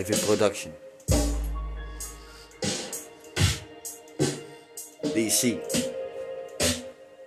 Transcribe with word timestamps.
Live 0.00 0.12
in 0.12 0.26
production. 0.26 0.72
DC. 5.02 5.60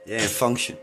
Yeah, 0.06 0.20
function. 0.22 0.78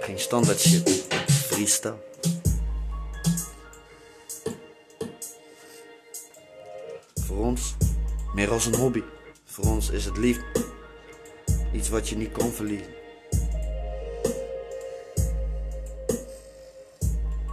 Geen 0.00 0.18
standaard 0.18 0.60
shit. 0.60 1.06
Freestyle. 1.28 1.98
Voor 7.14 7.36
ons 7.36 7.76
meer 8.34 8.50
als 8.50 8.66
een 8.66 8.74
hobby. 8.74 9.02
Voor 9.44 9.64
ons 9.64 9.90
is 9.90 10.04
het 10.04 10.16
liefde. 10.16 10.44
Iets 11.72 11.88
wat 11.88 12.08
je 12.08 12.16
niet 12.16 12.32
kan 12.32 12.52
verliezen. 12.52 12.99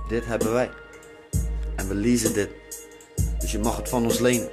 Dit 0.07 0.25
hebben 0.25 0.53
wij. 0.53 0.71
En 1.75 1.87
we 1.87 1.95
leasen 1.95 2.33
dit. 2.33 2.49
Dus 3.39 3.51
je 3.51 3.59
mag 3.59 3.77
het 3.77 3.89
van 3.89 4.03
ons 4.03 4.19
lenen. 4.19 4.49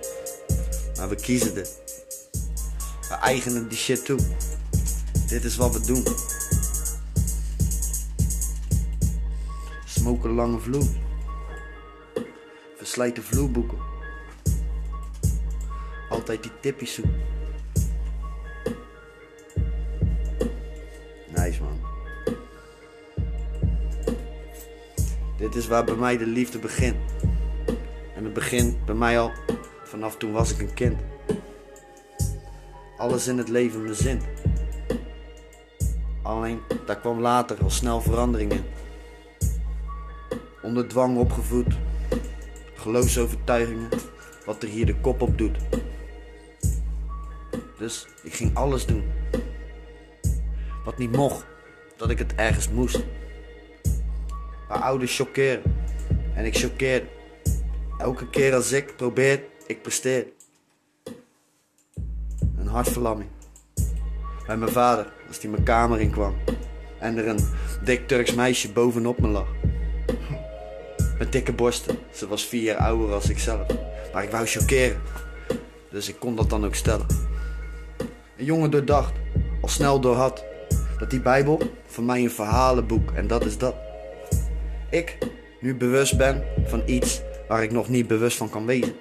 Maar 0.96 1.08
we 1.08 1.14
kiezen 1.14 1.54
dit. 1.54 1.82
We 3.08 3.14
eigenen 3.14 3.68
die 3.68 3.78
shit 3.78 4.04
toe. 4.04 4.18
Dit 5.28 5.44
is 5.44 5.56
wat 5.56 5.72
we 5.72 5.86
doen. 5.86 6.04
Smoken 9.84 10.30
lange 10.30 10.58
vloer. 10.58 10.86
Verslijten 12.76 13.22
vloerboeken. 13.22 13.78
Altijd 16.08 16.42
die 16.42 16.52
tippies 16.60 16.94
zoeken. 16.94 17.22
Dit 25.54 25.62
is 25.62 25.68
waar 25.68 25.84
bij 25.84 25.94
mij 25.94 26.16
de 26.16 26.26
liefde 26.26 26.58
begint. 26.58 26.96
En 28.14 28.24
het 28.24 28.32
begint 28.32 28.84
bij 28.84 28.94
mij 28.94 29.18
al 29.18 29.32
vanaf 29.84 30.16
toen 30.16 30.32
was 30.32 30.52
ik 30.52 30.60
een 30.60 30.74
kind. 30.74 31.00
Alles 32.96 33.28
in 33.28 33.38
het 33.38 33.48
leven 33.48 33.82
mijn 33.82 33.94
zin. 33.94 34.20
Alleen 36.22 36.60
daar 36.86 37.00
kwam 37.00 37.20
later 37.20 37.62
al 37.62 37.70
snel 37.70 38.00
verandering 38.00 38.52
in. 38.52 38.64
Onder 40.62 40.88
dwang 40.88 41.16
opgevoed. 41.16 41.74
Geloofsovertuigingen. 42.74 43.88
Wat 44.44 44.62
er 44.62 44.68
hier 44.68 44.86
de 44.86 45.00
kop 45.00 45.22
op 45.22 45.38
doet. 45.38 45.56
Dus 47.78 48.06
ik 48.22 48.34
ging 48.34 48.54
alles 48.54 48.86
doen. 48.86 49.04
Wat 50.84 50.98
niet 50.98 51.16
mocht. 51.16 51.46
Dat 51.96 52.10
ik 52.10 52.18
het 52.18 52.34
ergens 52.34 52.68
moest. 52.68 53.04
Waar 54.68 54.80
ouders 54.80 55.16
choqueren. 55.16 55.62
En 56.34 56.44
ik 56.44 56.56
choqueerde. 56.56 57.06
Elke 57.98 58.30
keer 58.30 58.54
als 58.54 58.72
ik 58.72 58.96
probeer, 58.96 59.42
ik 59.66 59.82
presteer. 59.82 60.26
Een 62.56 62.66
hartverlamming. 62.66 63.30
Bij 64.46 64.56
mijn 64.56 64.72
vader, 64.72 65.12
als 65.28 65.40
hij 65.40 65.50
mijn 65.50 65.62
kamer 65.62 66.00
in 66.00 66.10
kwam. 66.10 66.34
En 66.98 67.18
er 67.18 67.28
een 67.28 67.48
dik 67.84 68.08
Turks 68.08 68.34
meisje 68.34 68.72
bovenop 68.72 69.20
me 69.20 69.28
lag. 69.28 69.48
Met 71.18 71.32
dikke 71.32 71.52
borsten. 71.52 71.98
Ze 72.12 72.28
was 72.28 72.46
vier 72.46 72.62
jaar 72.62 72.76
ouder 72.76 73.12
als 73.12 73.28
ik 73.28 73.38
zelf. 73.38 73.66
Maar 74.12 74.22
ik 74.22 74.30
wou 74.30 74.46
choqueren. 74.46 75.00
Dus 75.90 76.08
ik 76.08 76.18
kon 76.18 76.36
dat 76.36 76.50
dan 76.50 76.64
ook 76.64 76.74
stellen. 76.74 77.06
Een 78.36 78.44
jongen 78.44 78.70
doordacht, 78.70 79.12
al 79.60 79.68
snel 79.68 80.00
doorhad. 80.00 80.44
Dat 80.98 81.10
die 81.10 81.20
Bijbel 81.20 81.60
voor 81.86 82.04
mij 82.04 82.22
een 82.22 82.30
verhalenboek 82.30 83.10
en 83.10 83.26
dat 83.26 83.44
is 83.44 83.58
dat. 83.58 83.74
Ik 84.94 85.18
nu 85.60 85.74
bewust 85.74 86.16
ben 86.16 86.44
van 86.64 86.82
iets 86.86 87.20
waar 87.48 87.62
ik 87.62 87.70
nog 87.72 87.88
niet 87.88 88.06
bewust 88.06 88.36
van 88.36 88.50
kan 88.50 88.66
wezen. 88.66 88.94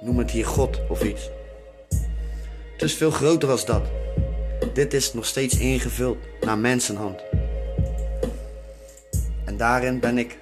Noem 0.00 0.18
het 0.18 0.30
hier 0.30 0.46
God 0.46 0.80
of 0.88 1.02
iets. 1.02 1.30
Het 2.72 2.82
is 2.82 2.94
veel 2.94 3.10
groter 3.10 3.50
als 3.50 3.64
dat. 3.64 3.82
Dit 4.72 4.94
is 4.94 5.12
nog 5.12 5.26
steeds 5.26 5.58
ingevuld 5.58 6.18
naar 6.40 6.58
mensenhand. 6.58 7.20
En 9.44 9.56
daarin 9.56 10.00
ben 10.00 10.18
ik 10.18 10.38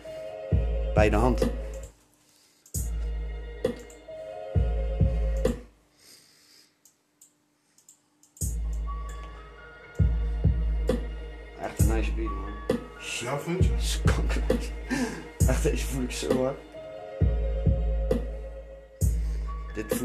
bij 0.95 1.11
de 1.11 1.17
hand. 1.17 1.49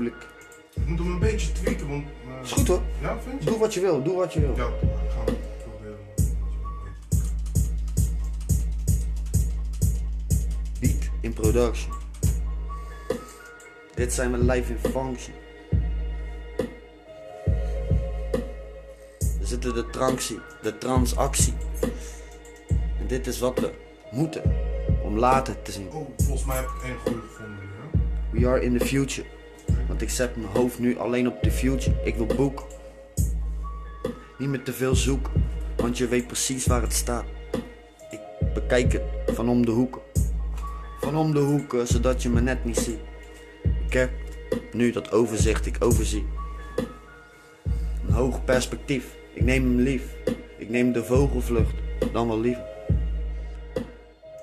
Ik. 0.06 0.28
Moet 0.86 1.00
hem 1.00 1.08
een 1.12 1.20
beetje 1.20 1.52
tweaken, 1.52 1.90
want... 1.90 2.04
eh, 2.06 2.44
Is 2.44 2.52
goed 2.52 2.68
hoor. 2.68 2.82
Ja, 3.02 3.18
vind 3.28 3.44
je? 3.44 3.50
Doe 3.50 3.60
wat 3.60 3.74
je 3.74 3.80
wil, 3.82 4.04
doe 4.04 4.16
wat 4.16 4.34
je 4.34 4.40
wil. 4.40 4.50
Ja, 4.50 4.56
doe 4.56 4.90
maar. 4.94 5.04
Ik 5.04 5.12
ga 5.12 5.24
hem 5.26 5.38
proberen. 5.64 5.98
Beat 10.80 11.10
in 11.22 11.34
production. 11.34 11.94
Dit 13.96 14.14
zijn 14.14 14.32
we 14.32 14.38
live 14.38 14.72
in 14.74 14.92
function. 14.92 15.36
We 19.40 19.46
zitten 19.52 19.74
de 19.74 19.90
transie, 19.90 20.40
de 20.62 20.78
transactie. 20.78 21.54
En 23.00 23.08
dit 23.08 23.28
is 23.28 23.40
wat 23.40 23.60
we 23.60 23.72
moeten 24.12 24.44
om 25.04 25.18
later 25.18 25.62
te 25.62 25.72
zien. 25.72 25.88
Oh, 25.92 26.08
volgens 26.18 26.46
mij 26.46 26.56
heb 26.56 26.66
ik 26.66 26.84
één 26.84 26.98
goede 26.98 27.20
gevonden 27.28 27.58
hè? 27.60 28.40
We 28.40 28.48
are 28.48 28.62
in 28.62 28.78
the 28.78 28.86
future. 28.86 29.28
Want 29.96 30.08
ik 30.08 30.14
zet 30.16 30.36
mijn 30.36 30.50
hoofd 30.54 30.80
nu 30.80 30.98
alleen 30.98 31.28
op 31.28 31.44
de 31.44 31.52
future. 31.52 31.96
Ik 32.04 32.16
wil 32.16 32.26
boeken. 32.26 32.66
Niet 34.38 34.50
meer 34.50 34.64
te 34.64 34.74
veel 34.74 34.96
zoeken, 34.96 35.32
want 35.76 35.98
je 35.98 36.08
weet 36.08 36.28
precies 36.28 36.66
waar 36.66 36.82
het 36.82 36.94
staat. 36.94 37.24
Ik 38.10 38.20
bekijk 38.54 38.92
het 38.92 39.02
van 39.26 39.50
om 39.50 39.66
de 39.66 39.72
hoeken. 39.72 40.02
Van 41.00 41.18
om 41.18 41.34
de 41.34 41.40
hoeken, 41.40 41.88
zodat 41.88 42.24
je 42.24 42.30
me 42.30 42.42
net 42.42 42.66
niet 42.66 42.78
ziet. 42.78 43.00
Ik 43.88 43.94
heb 43.94 44.12
nu 44.74 44.92
dat 44.92 45.12
overzicht, 45.12 45.66
ik 45.66 45.76
overzie. 45.80 46.26
Een 48.08 48.14
hoog 48.14 48.44
perspectief, 48.44 49.16
ik 49.34 49.44
neem 49.44 49.64
hem 49.64 49.80
lief. 49.80 50.04
Ik 50.58 50.70
neem 50.70 50.92
de 50.92 51.04
vogelvlucht, 51.04 51.74
dan 52.14 52.28
wel 52.28 52.40
liever. 52.40 52.66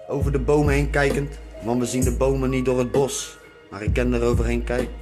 Over 0.09 0.33
de 0.33 0.41
bomen 0.41 0.75
heen 0.75 0.91
kijkend, 0.91 1.39
want 1.65 1.81
we 1.81 1.87
zien 1.87 2.05
de 2.05 2.17
bomen 2.17 2.51
niet 2.51 2.65
door 2.65 2.79
het 2.79 2.93
bos. 2.93 3.39
Maar 3.71 3.83
ik 3.83 3.93
kan 3.93 4.13
er 4.13 4.23
overheen 4.23 4.65
kijken. 4.65 5.02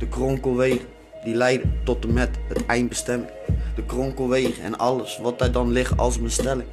De 0.00 0.08
kronkelwegen, 0.08 0.86
die 1.24 1.34
leiden 1.34 1.80
tot 1.84 2.04
en 2.04 2.12
met 2.12 2.30
het 2.48 2.66
eindbestemming. 2.66 3.30
De 3.74 3.84
kronkelwegen 3.84 4.62
en 4.62 4.78
alles 4.78 5.18
wat 5.18 5.38
daar 5.38 5.52
dan 5.52 5.70
ligt 5.70 5.96
als 5.96 6.18
mijn 6.18 6.30
stelling. 6.30 6.68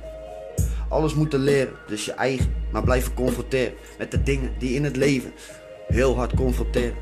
Alles 0.90 1.14
moeten 1.14 1.40
leren, 1.40 1.74
dus 1.88 2.06
je 2.06 2.12
eigen, 2.12 2.54
maar 2.72 2.84
blijven 2.84 3.14
confronteren 3.14 3.74
met 3.98 4.12
de 4.12 4.24
dingen 4.24 4.54
die 4.58 4.74
in 4.74 4.84
het 4.84 4.96
leven 4.96 5.34
heel 5.88 6.16
hard 6.16 6.36
confronteren. 6.36 6.96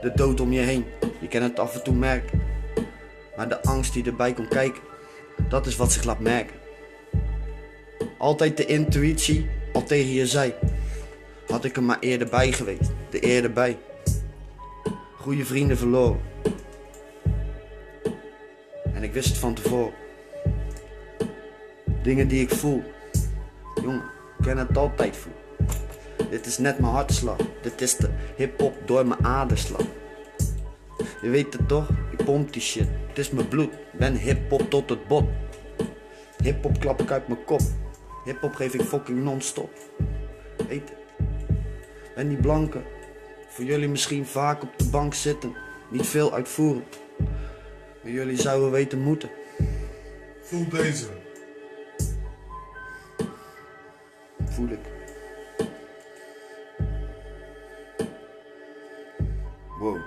De 0.00 0.12
dood 0.14 0.40
om 0.40 0.52
je 0.52 0.60
heen, 0.60 0.84
je 1.20 1.28
kan 1.28 1.42
het 1.42 1.58
af 1.58 1.74
en 1.74 1.82
toe 1.82 1.94
merken. 1.94 2.42
Maar 3.36 3.48
de 3.48 3.62
angst 3.62 3.92
die 3.92 4.04
erbij 4.04 4.32
komt 4.32 4.48
kijken, 4.48 4.82
dat 5.48 5.66
is 5.66 5.76
wat 5.76 5.92
zich 5.92 6.04
laat 6.04 6.20
merken. 6.20 6.56
Altijd 8.18 8.56
de 8.56 8.66
intuïtie 8.66 9.46
al 9.72 9.84
tegen 9.84 10.12
je 10.12 10.26
zei. 10.26 10.54
Had 11.46 11.64
ik 11.64 11.76
er 11.76 11.82
maar 11.82 11.98
eerder 12.00 12.28
bij 12.28 12.52
geweest, 12.52 12.90
de 13.10 13.20
eerder 13.20 13.52
bij. 13.52 13.78
Goede 15.20 15.44
vrienden 15.44 15.76
verloren. 15.76 16.20
En 18.94 19.02
ik 19.02 19.12
wist 19.12 19.28
het 19.28 19.38
van 19.38 19.54
tevoren. 19.54 19.92
Dingen 22.02 22.28
die 22.28 22.42
ik 22.42 22.50
voel. 22.50 22.82
Jongen, 23.82 24.02
ik 24.38 24.44
kan 24.44 24.56
het 24.56 24.76
altijd 24.76 25.16
voelen. 25.16 25.40
Dit 26.30 26.46
is 26.46 26.58
net 26.58 26.78
mijn 26.78 26.92
hartslag. 26.92 27.36
Dit 27.62 27.80
is 27.80 27.96
de 27.96 28.10
hip-hop 28.36 28.76
door 28.84 29.06
mijn 29.06 29.24
aderslag. 29.24 29.80
Je 31.22 31.28
weet 31.28 31.52
het 31.52 31.68
toch? 31.68 31.88
Ik 32.10 32.24
pomp 32.24 32.52
die 32.52 32.62
shit. 32.62 32.88
Het 33.08 33.18
is 33.18 33.30
mijn 33.30 33.48
bloed. 33.48 33.70
Ben 33.92 34.16
hip-hop 34.16 34.70
tot 34.70 34.90
het 34.90 35.06
bot. 35.06 35.28
Hip-hop 36.42 36.80
klap 36.80 37.00
ik 37.00 37.10
uit 37.10 37.28
mijn 37.28 37.44
kop. 37.44 37.60
Hip-hop 38.24 38.54
geef 38.54 38.74
ik 38.74 38.80
fucking 38.82 39.22
non-stop. 39.22 39.70
Weet 40.68 40.88
het. 40.88 41.26
Ben 42.14 42.28
die 42.28 42.38
blanke. 42.38 42.82
Voor 43.58 43.66
jullie 43.66 43.88
misschien 43.88 44.26
vaak 44.26 44.62
op 44.62 44.78
de 44.78 44.84
bank 44.84 45.14
zitten. 45.14 45.54
Niet 45.90 46.06
veel 46.06 46.34
uitvoeren. 46.34 46.84
Maar 48.02 48.12
jullie 48.12 48.36
zouden 48.36 48.70
weten 48.70 49.00
moeten. 49.00 49.30
Voel 50.40 50.68
deze. 50.68 51.06
Voel 54.44 54.68
ik. 54.68 54.78
Wow. 59.78 60.00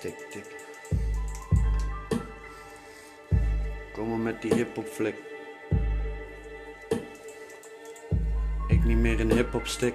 Tik, 0.00 0.26
tik. 0.30 0.66
Komen 3.92 4.22
met 4.22 4.42
die 4.42 4.54
hip-hop 4.54 4.86
flik. 4.86 5.39
Meer 9.00 9.20
in 9.20 9.30
hip-hop 9.30 9.66
stick. 9.66 9.94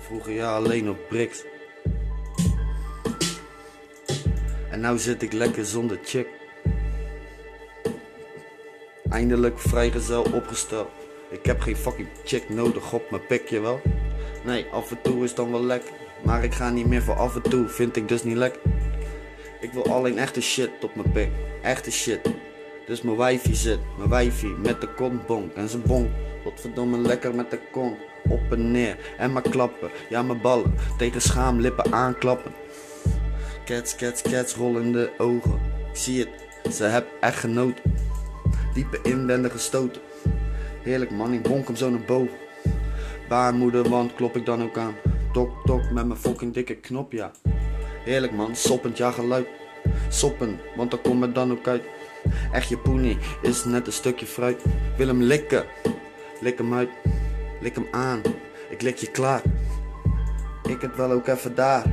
Vroeger 0.00 0.32
ja 0.32 0.56
alleen 0.56 0.88
op 0.90 1.08
bricks. 1.08 1.44
En 4.70 4.80
nou 4.80 4.98
zit 4.98 5.22
ik 5.22 5.32
lekker 5.32 5.64
zonder 5.64 5.98
chick. 6.04 6.26
Eindelijk 9.10 9.58
vrijgezel 9.58 10.22
opgesteld. 10.22 10.88
Ik 11.30 11.46
heb 11.46 11.60
geen 11.60 11.76
fucking 11.76 12.08
chick 12.24 12.48
nodig 12.48 12.92
op 12.92 13.10
mijn 13.10 13.26
pikje 13.26 13.60
wel. 13.60 13.80
Nee, 14.44 14.66
af 14.72 14.90
en 14.90 15.02
toe 15.02 15.24
is 15.24 15.34
dan 15.34 15.50
wel 15.50 15.64
lekker. 15.64 15.90
Maar 16.24 16.44
ik 16.44 16.54
ga 16.54 16.70
niet 16.70 16.86
meer 16.86 17.02
voor 17.02 17.14
af 17.14 17.34
en 17.34 17.42
toe, 17.42 17.68
vind 17.68 17.96
ik 17.96 18.08
dus 18.08 18.22
niet 18.22 18.36
lekker. 18.36 18.60
Ik 19.60 19.72
wil 19.72 19.92
alleen 19.92 20.18
echte 20.18 20.40
shit 20.40 20.70
op 20.82 20.94
mijn 20.94 21.12
pik. 21.12 21.28
Echte 21.62 21.90
shit. 21.90 22.20
Dus 22.86 23.02
mijn 23.02 23.16
wijfie 23.16 23.54
zit, 23.54 23.78
mijn 23.96 24.08
wijfie 24.08 24.54
met 24.62 24.80
de 24.80 24.88
kontbonk 24.88 25.52
en 25.52 25.68
zijn 25.68 25.82
bonk. 25.82 26.10
Godverdomme 26.42 26.98
lekker 26.98 27.34
met 27.34 27.50
de 27.50 27.58
kont. 27.72 27.96
Op 28.28 28.52
en 28.52 28.70
neer 28.70 28.98
en 29.18 29.32
maar 29.32 29.42
klappen. 29.42 29.90
Ja, 30.08 30.22
mijn 30.22 30.40
ballen 30.40 30.74
tegen 30.98 31.20
schaamlippen 31.20 31.92
aanklappen. 31.92 32.52
Cats, 33.64 33.96
cats, 33.96 34.22
cats, 34.22 34.54
rollende 34.54 35.10
ogen. 35.18 35.60
Ik 35.90 35.96
zie 35.96 36.18
het, 36.18 36.74
ze 36.74 36.84
heb 36.84 37.06
echt 37.20 37.38
genoten. 37.38 37.82
Diepe 38.74 38.98
inwendige 39.02 39.58
stoten. 39.58 40.02
Heerlijk 40.82 41.10
man, 41.10 41.32
ik 41.32 41.42
bonk 41.42 41.66
hem 41.66 41.76
zo 41.76 41.90
naar. 41.90 42.28
Baarmoeder, 43.28 43.88
want 43.88 44.14
klop 44.14 44.36
ik 44.36 44.46
dan 44.46 44.62
ook 44.62 44.78
aan. 44.78 44.94
Tok, 45.32 45.66
tok 45.66 45.90
met 45.90 46.06
mijn 46.06 46.18
fucking 46.18 46.54
dikke 46.54 46.74
knop, 46.74 47.12
ja. 47.12 47.30
Heerlijk 48.04 48.32
man, 48.32 48.56
soppend 48.56 48.96
ja 48.96 49.10
geluid. 49.10 49.46
Soppen, 50.08 50.60
want 50.76 50.90
dan 50.90 51.00
komt 51.00 51.22
het 51.22 51.34
dan 51.34 51.52
ook 51.52 51.66
uit. 51.68 51.82
Echt 52.52 52.68
je 52.68 52.78
poenie 52.78 53.18
is 53.42 53.64
net 53.64 53.86
een 53.86 53.92
stukje 53.92 54.26
fruit. 54.26 54.62
Wil 54.96 55.06
hem 55.06 55.22
likken, 55.22 55.64
lik 56.40 56.58
hem 56.58 56.74
uit, 56.74 56.90
lik 57.60 57.74
hem 57.74 57.86
aan. 57.90 58.20
Ik 58.70 58.82
lik 58.82 58.96
je 58.96 59.10
klaar. 59.10 59.42
Ik 60.68 60.80
heb 60.80 60.96
wel 60.96 61.10
ook 61.10 61.26
even 61.26 61.54
daar. 61.54 61.84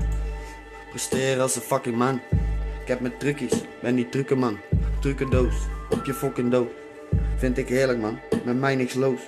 Presteren 0.89 1.41
als 1.41 1.55
een 1.55 1.61
fucking 1.61 1.95
man. 1.95 2.21
Ik 2.81 2.87
heb 2.87 2.99
mijn 2.99 3.17
truckies, 3.17 3.53
ben 3.81 3.95
die 3.95 4.09
trucenman. 4.09 4.57
Trucendoos, 4.99 5.55
op 5.89 6.05
je 6.05 6.13
fucking 6.13 6.51
dood. 6.51 6.69
Vind 7.37 7.57
ik 7.57 7.67
heerlijk 7.67 7.99
man, 7.99 8.19
met 8.45 8.59
mij 8.59 8.75
niks 8.75 8.93
loos. 8.93 9.19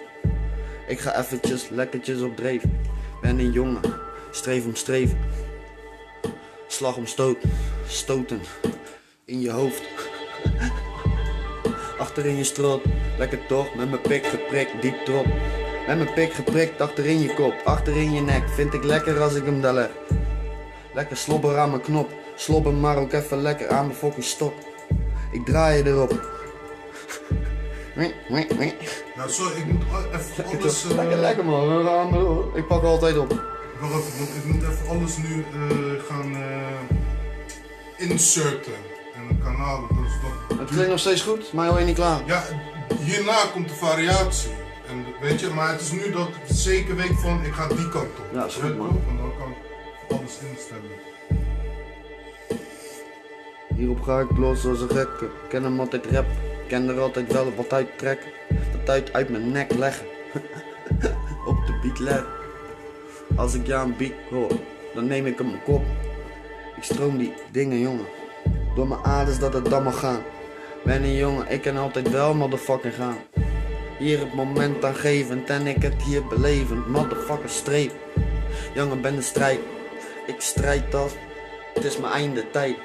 Ik 0.88 1.00
ga 1.00 1.20
eventjes 1.20 1.70
lekkertjes 1.70 2.22
op 2.22 2.36
dreef. 2.36 2.64
Ben 3.22 3.40
een 3.40 3.52
jongen, 3.52 3.82
streef 4.32 4.66
om 4.66 4.76
streven. 4.76 5.18
Slag 6.68 6.98
om 6.98 7.06
stoot, 7.06 7.38
stoten. 7.88 8.42
In 9.26 9.42
je 9.42 9.52
hoofd. 9.52 9.84
Achter 12.04 12.26
in 12.26 12.36
je 12.38 12.44
strot, 12.44 12.82
lekker 13.18 13.46
toch, 13.48 13.76
met 13.76 13.90
mijn 13.90 14.02
pik 14.02 14.26
geprikt, 14.26 14.82
diep 14.82 15.06
drop. 15.06 15.26
Met 15.88 15.98
mijn 15.98 16.14
pik 16.14 16.34
geprikt, 16.34 16.82
achter 16.82 17.06
in 17.06 17.20
je 17.20 17.34
kop, 17.34 17.54
achter 17.64 17.96
in 17.96 18.14
je 18.14 18.22
nek. 18.22 18.50
Vind 18.50 18.74
ik 18.74 18.84
lekker 18.84 19.22
als 19.22 19.34
ik 19.36 19.46
hem 19.46 19.62
daar 19.62 19.74
leg. 19.74 19.90
Lekker 20.94 21.18
slobber 21.18 21.58
aan 21.58 21.70
mijn 21.70 21.82
knop, 21.82 22.10
slobber 22.36 22.74
maar 22.74 22.98
ook 22.98 23.14
even 23.14 23.42
lekker 23.42 23.70
aan 23.70 23.86
mijn 23.86 23.98
fucking 23.98 24.24
stok. 24.24 24.54
Ik 25.32 25.46
draai 25.46 25.78
je 25.78 25.90
erop. 25.90 26.32
Nou, 29.16 29.30
sorry, 29.30 29.58
ik 29.58 29.66
moet 29.66 29.84
even 30.14 30.34
Lekker, 30.38 30.60
alles... 30.60 30.82
toch? 30.82 30.92
eh, 30.92 30.98
lekker, 30.98 31.18
lekker 31.18 31.46
man, 31.46 31.78
we 31.78 31.84
gaan 31.84 32.12
door. 32.12 32.58
Ik 32.58 32.68
pak 32.68 32.84
altijd 32.84 33.18
op. 33.18 33.30
Wacht 33.80 33.94
even, 33.94 34.18
want 34.18 34.30
ik 34.36 34.46
moet 34.46 34.62
even 34.62 34.88
alles 34.90 35.18
nu 35.18 35.46
eh, 35.54 36.04
gaan 36.10 36.36
eh, 36.36 38.10
inserten. 38.10 38.93
En 39.16 39.30
een 39.30 39.42
kanaal, 39.44 39.82
dat... 39.82 40.58
Het 40.58 40.70
klinkt 40.70 40.90
nog 40.90 41.00
steeds 41.00 41.22
goed, 41.22 41.54
maar 41.54 41.80
je 41.80 41.86
niet 41.86 41.96
klaar. 41.96 42.22
Ja, 42.26 42.44
hierna 43.00 43.46
komt 43.54 43.70
de 43.70 43.76
variatie. 43.76 44.52
En 44.88 45.06
weet 45.22 45.40
je, 45.40 45.48
maar 45.48 45.72
het 45.72 45.82
is 45.82 45.92
nu 45.92 46.12
dat 46.12 46.28
ik 46.28 46.56
zeker 46.56 46.96
weet 46.96 47.20
van, 47.20 47.44
ik 47.44 47.54
ga 47.54 47.68
die 47.68 47.90
kant 47.90 48.06
op. 48.06 48.26
Ja, 48.34 48.46
is 48.46 48.56
goed, 48.56 48.78
man. 48.78 49.02
En 49.10 49.18
dan 49.18 49.32
kan 49.38 49.50
ik 49.50 50.18
alles 50.20 50.40
instellen. 50.52 51.12
Hierop 53.76 54.02
ga 54.02 54.20
ik 54.20 54.38
los 54.38 54.66
als 54.66 54.82
een 54.82 54.90
gekke. 54.90 55.30
Ken 55.50 55.64
hem 55.64 55.80
altijd 55.80 56.06
rap, 56.06 56.26
ken 56.68 56.90
er 56.90 57.00
altijd 57.00 57.32
wel 57.34 57.56
wat 57.56 57.74
uit 57.74 57.98
trekken. 57.98 58.32
Dat 58.72 58.90
uit 58.90 59.14
uit 59.14 59.30
mijn 59.30 59.52
nek 59.52 59.74
leggen. 59.74 60.06
Op 61.46 61.66
de 61.66 61.80
beat 61.82 62.00
leggen. 62.00 62.28
Als 63.36 63.54
ik 63.54 63.68
ja 63.68 63.82
een 63.82 63.98
beat 63.98 64.14
hoor, 64.30 64.52
dan 64.94 65.08
neem 65.08 65.26
ik 65.26 65.38
hem 65.38 65.48
mijn 65.48 65.64
kop. 65.64 65.84
Ik 66.76 66.84
stroom 66.84 67.18
die 67.18 67.34
dingen, 67.52 67.80
jongen. 67.80 68.06
Door 68.76 68.88
mijn 68.88 69.04
aders 69.04 69.40
dat 69.40 69.54
het 69.54 69.66
dan 69.66 69.84
mag 69.84 70.00
gaan. 70.00 70.22
Ben 70.84 71.04
een 71.04 71.16
jongen, 71.16 71.52
ik 71.52 71.62
kan 71.62 71.78
altijd 71.78 72.12
wel 72.12 72.34
motherfucking 72.34 72.94
gaan. 72.94 73.18
Hier 74.00 74.20
het 74.20 74.34
moment 74.34 74.86
aangevend 74.86 75.50
en 75.50 75.68
ik 75.68 75.82
het 75.82 76.04
hier 76.04 76.26
belevend. 76.26 76.88
Motherfucker 76.88 77.50
streep. 77.50 77.92
Jongen, 78.74 79.02
ben 79.02 79.16
de 79.16 79.22
strijd. 79.22 79.60
Ik 80.28 80.42
strijd 80.42 80.96
als 80.96 81.12
het 81.74 81.84
is 81.84 81.98
mijn 81.98 82.14
einde 82.14 82.50
tijd. 82.52 82.76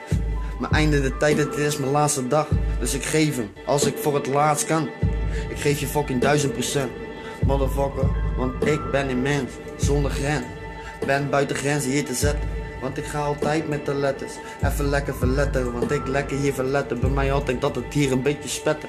Mijn 0.58 0.72
einde 0.72 1.00
de 1.00 1.16
tijd, 1.16 1.38
het 1.38 1.56
is 1.56 1.76
mijn 1.76 1.92
laatste 1.92 2.28
dag. 2.28 2.48
Dus 2.78 2.94
ik 2.94 3.04
geef 3.04 3.36
hem, 3.36 3.50
als 3.66 3.86
ik 3.86 3.96
voor 3.96 4.14
het 4.14 4.26
laatst 4.26 4.66
kan. 4.66 4.88
Ik 5.48 5.58
geef 5.58 5.80
je 5.80 5.86
fucking 5.86 6.20
duizend 6.20 6.52
procent. 6.52 6.90
Motherfucker, 7.46 8.10
want 8.36 8.66
ik 8.66 8.90
ben 8.90 9.08
een 9.08 9.22
mens, 9.22 9.50
zonder 9.76 10.10
grens. 10.10 10.44
Ben 11.06 11.30
buiten 11.30 11.56
grenzen 11.56 11.90
hier 11.90 12.04
te 12.04 12.14
zetten. 12.14 12.57
Want 12.80 12.98
ik 12.98 13.04
ga 13.04 13.20
altijd 13.20 13.68
met 13.68 13.86
de 13.86 13.94
letters. 13.94 14.32
Even 14.62 14.88
lekker 14.88 15.14
verletteren, 15.14 15.72
want 15.72 15.90
ik 15.90 16.06
lekker 16.06 16.36
hier 16.36 16.52
verletter. 16.54 16.98
Bij 16.98 17.10
mij 17.10 17.32
altijd 17.32 17.60
dat 17.60 17.74
het 17.74 17.94
hier 17.94 18.12
een 18.12 18.22
beetje 18.22 18.48
spetter. 18.48 18.88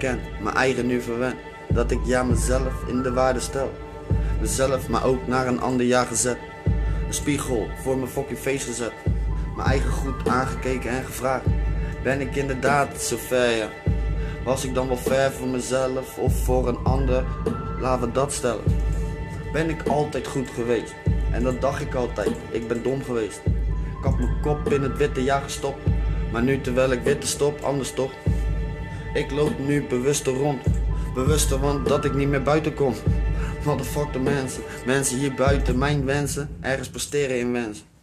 Herken, 0.00 0.20
mijn 0.42 0.56
eigen 0.56 0.86
nu 0.86 1.00
verwen. 1.00 1.34
Dat 1.68 1.90
ik 1.90 1.98
ja 2.04 2.22
mezelf 2.22 2.74
in 2.86 3.02
de 3.02 3.12
waarde 3.12 3.40
stel. 3.40 3.72
Mezelf, 4.40 4.88
maar 4.88 5.04
ook 5.04 5.26
naar 5.26 5.46
een 5.46 5.60
ander 5.60 5.86
jaar 5.86 6.06
gezet. 6.06 6.38
Een 7.06 7.14
spiegel 7.14 7.68
voor 7.82 7.96
mijn 7.96 8.10
fucking 8.10 8.38
face 8.38 8.66
gezet. 8.66 8.92
Mijn 9.56 9.68
eigen 9.68 9.90
goed 9.90 10.28
aangekeken 10.28 10.90
en 10.90 11.04
gevraagd. 11.04 11.44
Ben 12.02 12.20
ik 12.20 12.36
inderdaad 12.36 13.02
zo 13.02 13.16
ver, 13.16 13.56
ja? 13.56 13.68
Was 14.44 14.64
ik 14.64 14.74
dan 14.74 14.88
wel 14.88 14.96
ver 14.96 15.32
voor 15.32 15.48
mezelf 15.48 16.18
of 16.18 16.44
voor 16.44 16.68
een 16.68 16.78
ander? 16.84 17.24
Laten 17.80 18.06
we 18.06 18.12
dat 18.12 18.32
stellen. 18.32 18.64
Ben 19.52 19.70
ik 19.70 19.82
altijd 19.88 20.26
goed 20.26 20.48
geweest? 20.54 20.94
En 21.32 21.42
dat 21.42 21.60
dacht 21.60 21.80
ik 21.80 21.94
altijd. 21.94 22.30
Ik 22.50 22.68
ben 22.68 22.82
dom 22.82 23.02
geweest. 23.04 23.40
Ik 23.98 24.02
had 24.04 24.18
mijn 24.18 24.40
kop 24.40 24.72
in 24.72 24.82
het 24.82 24.96
witte 24.96 25.22
jaar 25.22 25.42
gestopt. 25.42 25.82
Maar 26.32 26.42
nu 26.42 26.60
terwijl 26.60 26.90
ik 26.90 27.02
witte 27.02 27.26
stop, 27.26 27.60
anders 27.60 27.92
toch? 27.92 28.10
Ik 29.16 29.30
loop 29.30 29.58
nu 29.58 29.86
bewuster 29.86 30.32
rond. 30.32 30.62
Bewuster 31.14 31.58
want 31.58 31.88
dat 31.88 32.04
ik 32.04 32.14
niet 32.14 32.28
meer 32.28 32.42
buiten 32.42 32.74
kom. 32.74 32.94
Motherfuck 33.64 34.12
de 34.12 34.18
mensen. 34.18 34.62
Mensen 34.86 35.18
hier 35.18 35.34
buiten 35.34 35.78
mijn 35.78 36.04
wensen. 36.04 36.48
Ergens 36.60 36.88
presteren 36.88 37.38
in 37.38 37.52
wensen. 37.52 37.95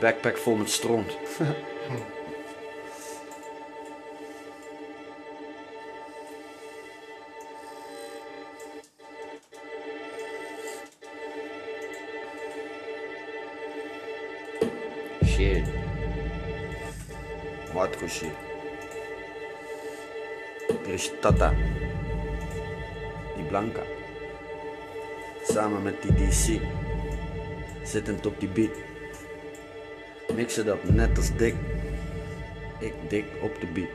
Backpack 0.00 0.38
vol 0.38 0.56
met 0.56 0.70
stront. 0.70 1.16
shit. 15.36 15.64
Hardcore 17.72 18.08
shit. 18.08 18.32
Er 20.86 20.94
is 20.94 21.10
Tata. 21.20 21.52
Die 23.36 23.44
Blanca. 23.44 23.82
Samen 25.44 25.82
met 25.82 26.02
die 26.02 26.12
DC. 26.12 26.60
Zittend 27.84 28.26
op 28.26 28.40
die 28.40 28.48
beat. 28.48 28.95
Mix 30.36 30.56
het 30.56 30.70
op 30.70 30.84
net 30.84 31.16
als 31.16 31.36
dik. 31.36 31.54
Ik 32.78 32.94
dik 33.08 33.24
op 33.42 33.60
de 33.60 33.66
beat. 33.66 33.88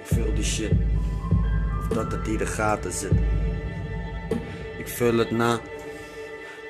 Ik 0.00 0.02
vul 0.02 0.34
die 0.34 0.44
shit. 0.44 0.72
Of 1.80 1.88
dat 1.88 2.12
het 2.12 2.26
hier 2.26 2.38
de 2.38 2.46
gaten 2.46 2.92
zit. 2.92 3.12
Ik 4.78 4.88
vul 4.88 5.16
het 5.16 5.30
na. 5.30 5.60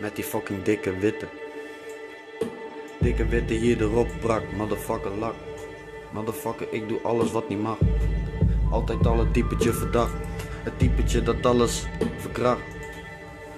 Met 0.00 0.16
die 0.16 0.24
fucking 0.24 0.62
dikke 0.62 0.98
witte. 0.98 1.26
Dikke 3.00 3.26
witte 3.26 3.54
hier 3.54 3.80
erop 3.80 4.08
brak. 4.20 4.42
Motherfucker 4.56 5.10
lak. 5.10 5.34
Motherfucker, 6.12 6.66
ik 6.70 6.88
doe 6.88 7.00
alles 7.02 7.30
wat 7.30 7.48
niet 7.48 7.62
mag. 7.62 7.78
Altijd 8.70 9.06
al 9.06 9.18
het 9.18 9.32
typetje 9.32 9.72
verdacht. 9.72 10.16
Het 10.62 10.78
typetje 10.78 11.22
dat 11.22 11.46
alles 11.46 11.86
verkracht. 12.16 12.62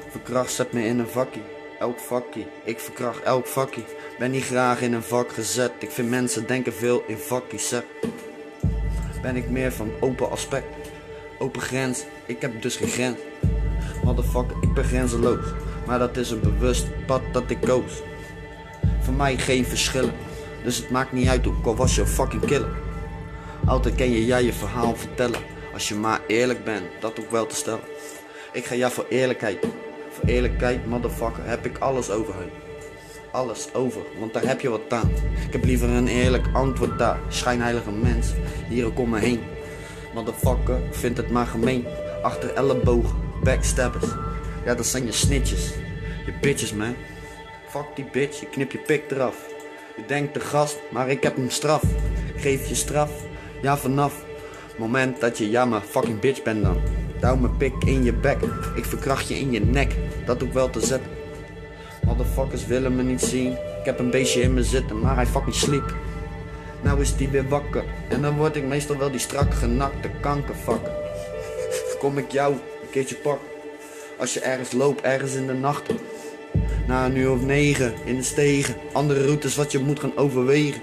Verkracht 0.09 0.52
zet 0.52 0.73
me 0.73 0.85
in 0.85 0.99
een 0.99 1.09
vakkie. 1.09 1.42
Elk 1.80 1.99
vakkie. 1.99 2.46
Ik 2.64 2.80
verkracht 2.80 3.22
elk 3.22 3.46
vakkie. 3.46 3.84
Ben 4.18 4.30
niet 4.30 4.44
graag 4.44 4.80
in 4.80 4.92
een 4.92 5.02
vak 5.02 5.32
gezet. 5.32 5.72
Ik 5.78 5.90
vind 5.90 6.08
mensen 6.08 6.46
denken 6.46 6.72
veel 6.72 7.04
in 7.06 7.16
vakkies. 7.16 7.75
Ben 9.22 9.37
ik 9.37 9.50
meer 9.50 9.72
van 9.72 9.90
open 10.00 10.30
aspect. 10.30 10.66
Open 11.38 11.60
grens. 11.60 12.04
Ik 12.26 12.40
heb 12.40 12.62
dus 12.62 12.76
geen 12.76 12.88
grens. 12.88 13.18
Motherfucker, 14.04 14.56
ik 14.60 14.75
ben 14.75 14.84
grenzeloos. 14.84 15.44
Maar 15.87 15.99
dat 15.99 16.16
is 16.16 16.30
een 16.30 16.40
bewust 16.40 16.87
pad 17.06 17.22
dat 17.32 17.50
ik 17.50 17.60
koos. 17.60 18.02
Voor 19.00 19.14
mij 19.14 19.37
geen 19.37 19.64
verschillen. 19.64 20.14
Dus 20.64 20.76
het 20.76 20.90
maakt 20.90 21.12
niet 21.12 21.28
uit 21.28 21.46
ook 21.46 21.66
al 21.66 21.76
was 21.76 21.94
je 21.94 22.00
een 22.00 22.06
fucking 22.06 22.44
killer. 22.44 22.76
Altijd 23.66 23.94
kan 23.94 24.10
je 24.10 24.26
jij 24.26 24.44
je 24.44 24.52
verhaal 24.52 24.96
vertellen. 24.96 25.40
Als 25.72 25.88
je 25.88 25.94
maar 25.94 26.20
eerlijk 26.26 26.64
bent, 26.64 26.84
dat 27.00 27.20
ook 27.20 27.30
wel 27.30 27.46
te 27.46 27.54
stellen. 27.54 27.84
Ik 28.52 28.64
ga 28.64 28.75
ja 28.75 28.90
voor 28.90 29.06
eerlijkheid. 29.08 29.66
Voor 30.11 30.25
eerlijkheid, 30.25 30.87
motherfucker, 30.87 31.47
heb 31.47 31.67
ik 31.67 31.79
alles 31.79 32.11
overheen. 32.11 32.50
Alles 33.33 33.75
over, 33.75 34.00
want 34.19 34.33
daar 34.33 34.47
heb 34.47 34.61
je 34.61 34.69
wat 34.69 34.93
aan. 34.93 35.11
Ik 35.47 35.52
heb 35.52 35.64
liever 35.64 35.88
een 35.88 36.09
eerlijk 36.09 36.47
antwoord 36.52 36.99
daar. 36.99 37.19
Schijnheilige 37.29 37.90
mens, 37.90 38.33
hier 38.69 38.87
ook 38.87 38.99
om 38.99 39.11
me 39.11 39.19
heen. 39.19 39.40
Motherfucker, 40.14 40.81
vind 40.90 41.17
het 41.17 41.31
maar 41.31 41.47
gemeen. 41.47 41.87
Achter 42.23 42.55
ellebogen, 42.55 43.17
backstabbers. 43.43 44.07
Ja, 44.64 44.75
dat 44.75 44.87
zijn 44.87 45.05
je 45.05 45.12
snitjes. 45.12 45.73
Je 46.26 46.33
bitches, 46.40 46.73
man. 46.75 46.95
Fuck 47.69 47.87
die 47.95 48.09
bitch, 48.12 48.40
je 48.40 48.47
knip 48.47 48.73
je 48.73 48.79
pik 48.79 49.11
eraf. 49.11 49.37
Je 49.97 50.02
denkt 50.07 50.35
de 50.35 50.40
gast, 50.40 50.79
maar 50.90 51.11
ik 51.11 51.23
heb 51.23 51.37
hem 51.37 51.50
straf. 51.50 51.83
Geef 52.37 52.69
je 52.69 52.75
straf, 52.75 53.11
ja 53.62 53.76
vanaf. 53.76 54.25
Moment 54.79 55.21
dat 55.21 55.38
je 55.38 55.50
ja 55.50 55.64
maar 55.64 55.81
fucking 55.81 56.21
bitch 56.21 56.43
bent 56.43 56.62
dan. 56.62 56.76
Douw 57.20 57.36
mijn 57.36 57.56
pik 57.56 57.74
in 57.84 58.04
je 58.04 58.12
bek, 58.12 58.38
ik 58.74 58.84
verkracht 58.84 59.28
je 59.28 59.38
in 59.38 59.50
je 59.50 59.60
nek. 59.60 59.96
Dat 60.26 60.42
ook 60.42 60.52
wel 60.52 60.70
te 60.70 60.80
zetten. 60.80 61.10
Motherfuckers 62.04 62.66
willen 62.66 62.96
me 62.96 63.02
niet 63.02 63.20
zien. 63.20 63.52
Ik 63.52 63.84
heb 63.84 63.98
een 63.98 64.10
beestje 64.10 64.42
in 64.42 64.54
me 64.54 64.62
zitten, 64.62 65.00
maar 65.00 65.14
hij 65.14 65.26
fucking 65.26 65.54
sliep. 65.54 65.94
Nou 66.82 67.00
is 67.00 67.16
die 67.16 67.28
weer 67.28 67.48
wakker. 67.48 67.84
En 68.08 68.22
dan 68.22 68.36
word 68.36 68.56
ik 68.56 68.64
meestal 68.64 68.96
wel 68.96 69.10
die 69.10 69.20
strak 69.20 69.54
genakte 69.54 70.10
kankervakker. 70.20 70.92
Kom 71.98 72.18
ik 72.18 72.30
jou 72.30 72.52
een 72.52 72.90
keertje 72.90 73.14
pakken. 73.14 73.48
Als 74.18 74.34
je 74.34 74.40
ergens 74.40 74.72
loopt, 74.72 75.00
ergens 75.00 75.34
in 75.34 75.46
de 75.46 75.52
nacht. 75.52 75.92
Na 76.86 77.04
een 77.04 77.16
uur 77.16 77.30
of 77.30 77.42
negen 77.42 77.94
in 78.04 78.16
de 78.16 78.22
stegen. 78.22 78.74
Andere 78.92 79.24
routes 79.24 79.56
wat 79.56 79.72
je 79.72 79.78
moet 79.78 80.00
gaan 80.00 80.16
overwegen. 80.16 80.82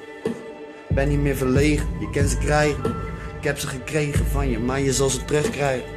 Ben 0.89 1.10
niet 1.10 1.22
meer 1.22 1.36
verlegen, 1.36 1.88
je 2.00 2.10
kan 2.10 2.27
ze 2.27 2.38
krijgen. 2.38 2.96
Ik 3.38 3.44
heb 3.44 3.58
ze 3.58 3.67
gekregen 3.67 4.25
van 4.25 4.50
je, 4.50 4.60
maar 4.60 4.79
je 4.79 4.94
zal 4.94 5.10
ze 5.10 5.25
terugkrijgen. 5.25 5.97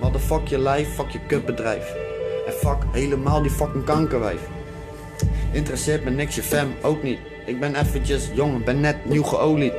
Motherfuck 0.00 0.48
je 0.48 0.58
lijf, 0.58 0.88
fuck 0.94 1.10
je 1.10 1.20
kutbedrijf. 1.26 1.94
En 2.46 2.52
fuck 2.52 2.76
helemaal 2.92 3.42
die 3.42 3.50
fucking 3.50 3.84
kankerwijf. 3.84 4.40
Interesseert 5.52 6.04
me 6.04 6.10
niks, 6.10 6.34
je 6.34 6.42
fam 6.42 6.74
ook 6.82 7.02
niet. 7.02 7.18
Ik 7.46 7.60
ben 7.60 7.74
eventjes 7.74 8.30
jong, 8.34 8.64
ben 8.64 8.80
net 8.80 9.04
nieuw 9.04 9.22
geolied. 9.22 9.72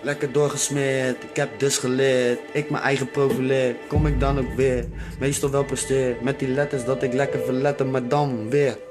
Lekker 0.00 0.32
doorgesmeerd, 0.32 1.22
ik 1.22 1.36
heb 1.36 1.58
dus 1.58 1.78
geleerd. 1.78 2.38
Ik 2.52 2.70
mijn 2.70 2.82
eigen 2.82 3.10
profileer, 3.10 3.76
kom 3.88 4.06
ik 4.06 4.20
dan 4.20 4.38
ook 4.38 4.54
weer. 4.56 4.84
Meestal 5.18 5.50
wel 5.50 5.64
presteer, 5.64 6.16
met 6.22 6.38
die 6.38 6.48
letters 6.48 6.84
dat 6.84 7.02
ik 7.02 7.12
lekker 7.12 7.40
verletter, 7.40 7.86
maar 7.86 8.08
dan 8.08 8.50
weer. 8.50 8.85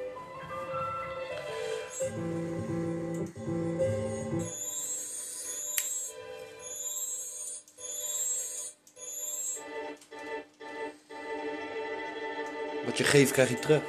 Wat 12.96 13.06
je 13.06 13.12
geeft, 13.12 13.32
krijg 13.32 13.50
je 13.50 13.60
terug. 13.60 13.82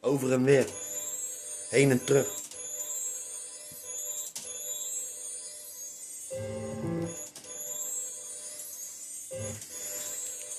Over 0.00 0.32
en 0.32 0.44
weer. 0.44 0.66
Heen 1.68 1.90
en 1.90 2.04
terug. 2.04 2.28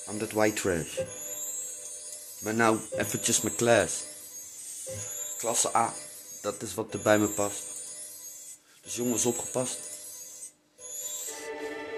I'm 0.09 0.17
that 0.17 0.31
white 0.31 0.61
trash. 0.61 0.99
Maar 2.39 2.53
nou, 2.53 2.79
eventjes 2.91 3.41
mijn 3.41 3.55
klas. 3.55 4.03
Klasse 5.37 5.75
A, 5.75 5.93
dat 6.41 6.61
is 6.61 6.73
wat 6.73 6.93
er 6.93 7.01
bij 7.01 7.19
me 7.19 7.27
past. 7.27 7.63
Dus 8.81 8.95
jongens, 8.95 9.25
opgepast. 9.25 9.79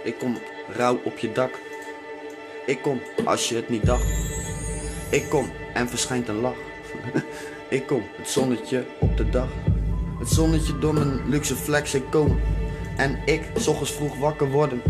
Ik 0.04 0.18
kom 0.18 0.42
rauw 0.70 1.02
op 1.04 1.18
je 1.18 1.32
dak. 1.32 1.72
Ik 2.66 2.82
kom 2.82 3.02
als 3.26 3.50
je 3.50 3.56
het 3.56 3.70
niet 3.70 3.86
dacht. 3.86 4.06
Ik 5.10 5.30
kom 5.30 5.52
en 5.74 5.90
verschijnt 5.90 6.28
een 6.28 6.42
lach. 6.42 6.58
ik 7.70 7.88
kom, 7.88 8.04
het 8.18 8.30
zonnetje 8.30 8.86
op 9.00 9.18
de 9.18 9.30
dag. 9.30 9.50
Het 10.20 10.30
zonnetje 10.30 10.80
door 10.80 10.94
mijn 10.94 11.30
luxe 11.30 11.56
flex 11.56 11.94
ik 11.94 12.04
kom. 12.12 12.40
En 12.98 13.20
ik, 13.26 13.42
s 13.56 13.68
ochtends 13.68 13.92
vroeg 13.92 14.18
wakker 14.18 14.50
worden. 14.50 14.82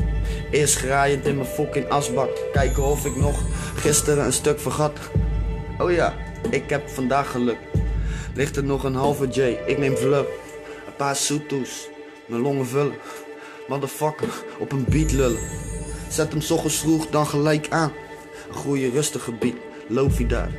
Eerst 0.52 0.76
graaiend 0.76 1.26
in 1.26 1.36
mijn 1.36 1.48
fucking 1.48 1.90
asbak. 1.90 2.30
Kijken 2.52 2.84
of 2.84 3.06
ik 3.06 3.16
nog 3.16 3.40
gisteren 3.76 4.26
een 4.26 4.34
stuk 4.34 4.60
vergat. 4.60 5.00
Oh 5.80 5.92
ja, 5.92 6.14
ik 6.50 6.70
heb 6.70 6.90
vandaag 6.90 7.32
geluk. 7.32 7.58
Ligt 8.36 8.56
er 8.56 8.64
nog 8.64 8.84
een 8.84 8.96
halve 8.96 9.28
J, 9.28 9.40
ik 9.66 9.78
neem 9.78 9.98
vlug. 9.98 10.26
Een 10.88 10.96
paar 10.98 11.16
soetoes, 11.16 11.90
mijn 12.26 12.42
longen 12.42 12.68
vullen. 12.68 12.96
Motherfucker, 13.68 14.44
op 14.58 14.72
een 14.72 14.86
beat 14.90 15.12
lullen. 15.12 15.73
Zet 16.14 16.32
hem 16.32 16.42
ochtends 16.52 16.78
vroeg 16.78 17.10
dan 17.10 17.28
gelijk 17.28 17.68
aan. 17.70 17.92
Een 18.48 18.56
goede 18.56 18.90
rustige 18.90 19.32
beat, 19.32 19.56
lofi 19.88 20.28
daar. 20.28 20.52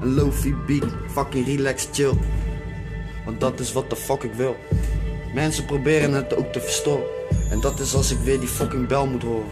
Een 0.00 0.14
lofi 0.14 0.54
beat, 0.66 0.84
fucking 1.10 1.46
relax 1.46 1.88
chill. 1.92 2.12
Want 3.24 3.40
dat 3.40 3.60
is 3.60 3.72
wat 3.72 3.90
de 3.90 3.96
fuck 3.96 4.22
ik 4.22 4.32
wil. 4.32 4.56
Mensen 5.34 5.64
proberen 5.64 6.12
het 6.12 6.36
ook 6.36 6.52
te 6.52 6.60
verstoren. 6.60 7.04
En 7.50 7.60
dat 7.60 7.80
is 7.80 7.94
als 7.94 8.10
ik 8.10 8.18
weer 8.18 8.40
die 8.40 8.48
fucking 8.48 8.86
bel 8.86 9.06
moet 9.06 9.22
horen. 9.22 9.50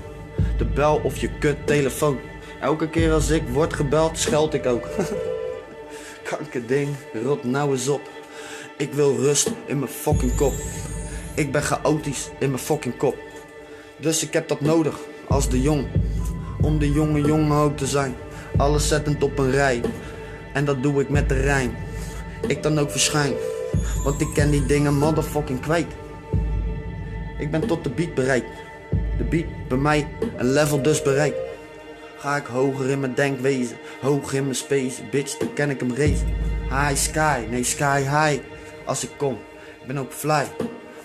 De 0.59 0.65
bel 0.65 1.01
of 1.03 1.17
je 1.17 1.39
kut 1.39 1.67
telefoon. 1.67 2.19
Elke 2.61 2.89
keer 2.89 3.13
als 3.13 3.31
ik 3.31 3.43
word 3.49 3.73
gebeld, 3.73 4.19
scheld 4.19 4.55
ik 4.55 4.67
ook. 4.67 4.89
Kankerding, 6.31 6.89
rot 7.25 7.45
nou 7.45 7.73
eens 7.73 7.89
op. 7.89 8.11
Ik 8.77 8.93
wil 8.93 9.17
rust 9.17 9.51
in 9.67 9.79
mijn 9.79 9.91
fucking 9.91 10.37
kop. 10.37 10.55
Ik 11.35 11.53
ben 11.53 11.63
chaotisch 11.63 12.31
in 12.39 12.51
mijn 12.51 12.63
fucking 12.63 12.97
kop. 12.97 13.17
Dus 13.97 14.23
ik 14.23 14.33
heb 14.33 14.49
dat 14.49 14.61
nodig, 14.61 14.99
als 15.33 15.49
de 15.49 15.61
jong. 15.61 15.87
Om 16.61 16.79
de 16.79 16.93
jonge 16.93 17.21
jongen 17.21 17.57
ook 17.57 17.77
te 17.77 17.87
zijn. 17.87 18.15
Alles 18.57 18.89
zettend 18.89 19.23
op 19.23 19.39
een 19.39 19.51
rij. 19.51 19.81
En 20.53 20.65
dat 20.65 20.83
doe 20.83 21.01
ik 21.01 21.09
met 21.09 21.29
de 21.29 21.41
rijm. 21.41 21.75
Ik 22.47 22.62
dan 22.62 22.79
ook 22.79 22.91
verschijn. 22.91 23.33
Want 24.05 24.21
ik 24.21 24.29
ken 24.35 24.51
die 24.51 24.67
dingen 24.67 24.99
motherfucking 24.99 25.61
kwijt. 25.61 25.93
Ik 27.39 27.51
ben 27.51 27.67
tot 27.67 27.85
de 27.85 27.91
beat 27.91 28.15
bereid. 28.15 28.45
De 29.19 29.25
beat 29.25 29.69
bij 29.69 29.79
mij 29.79 30.09
een 30.37 30.53
level 30.53 30.83
dus 30.83 31.03
bereikt. 31.03 31.37
Ga 32.17 32.37
ik 32.37 32.47
hoger 32.47 32.91
in 32.91 33.01
mijn 33.01 33.15
denkwezen, 33.15 33.77
hoog 34.01 34.33
in 34.33 34.43
mijn 34.43 34.55
space, 34.55 35.03
bitch, 35.11 35.37
dan 35.37 35.53
ken 35.55 35.71
ik 35.71 35.81
hem 35.81 35.95
racen. 35.95 36.29
High 36.69 36.97
sky, 36.97 37.41
nee 37.51 37.65
sky 37.65 38.01
high. 38.01 38.43
Als 38.85 39.05
ik 39.05 39.11
kom, 39.17 39.33
ik 39.81 39.87
ben 39.87 39.99
ook 39.99 40.12
fly. 40.12 40.45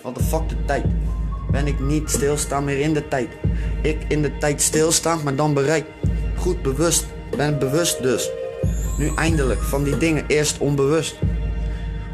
Wat 0.02 0.16
de 0.16 0.24
fuck 0.24 0.50
de 0.50 0.66
tijd. 0.66 0.86
Ben 1.52 1.68
ik 1.68 1.80
niet 1.80 2.10
stilstaan 2.10 2.64
meer 2.64 2.80
in 2.80 2.94
de 2.94 3.08
tijd. 3.08 3.30
Ik 3.88 4.04
in 4.08 4.22
de 4.22 4.38
tijd 4.38 4.62
stilstaan, 4.62 5.24
maar 5.24 5.36
dan 5.36 5.54
bereik. 5.54 5.86
Goed 6.36 6.62
bewust, 6.62 7.06
ben 7.36 7.60
bewust 7.60 8.02
dus. 8.02 8.30
Nu 8.98 9.12
eindelijk 9.16 9.62
van 9.62 9.84
die 9.84 9.98
dingen 9.98 10.26
eerst 10.28 10.58
onbewust. 10.58 11.16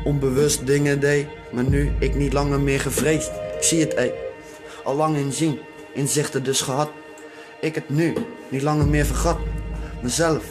Onbewust 0.04 0.68
dingen 0.68 1.00
deed, 1.00 1.28
maar 1.52 1.64
nu 1.64 1.92
ik 2.00 2.16
niet 2.16 2.34
langer 2.34 2.60
meer 2.60 2.80
gevreesd. 2.80 3.32
Ik 3.56 3.64
zie 3.64 3.80
het, 3.80 3.94
ey. 3.94 4.14
Al 4.84 4.96
lang 4.96 5.16
inzien, 5.16 5.60
inzichten 5.94 6.44
dus 6.44 6.62
gehad. 6.62 6.90
Ik 7.62 7.76
het 7.76 7.90
nu 7.90 8.14
niet 8.50 8.62
langer 8.62 8.88
meer 8.88 9.06
vergat. 9.06 9.38
Mezelf 10.02 10.44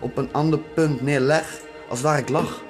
op 0.00 0.16
een 0.16 0.32
ander 0.32 0.58
punt 0.74 1.02
neerleg 1.02 1.60
als 1.88 2.00
waar 2.00 2.18
ik 2.18 2.28
lag. 2.28 2.62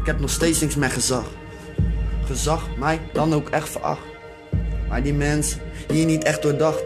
Ik 0.00 0.06
heb 0.06 0.20
nog 0.20 0.30
steeds 0.30 0.60
niks 0.60 0.76
meer 0.76 0.90
gezag. 0.90 1.26
Gezag 2.24 2.76
mij 2.78 3.00
dan 3.12 3.34
ook 3.34 3.48
echt 3.48 3.68
veracht. 3.68 4.02
Maar 4.88 5.02
die 5.02 5.14
mensen 5.14 5.60
hier 5.92 6.06
niet 6.06 6.24
echt 6.24 6.42
doordacht. 6.42 6.82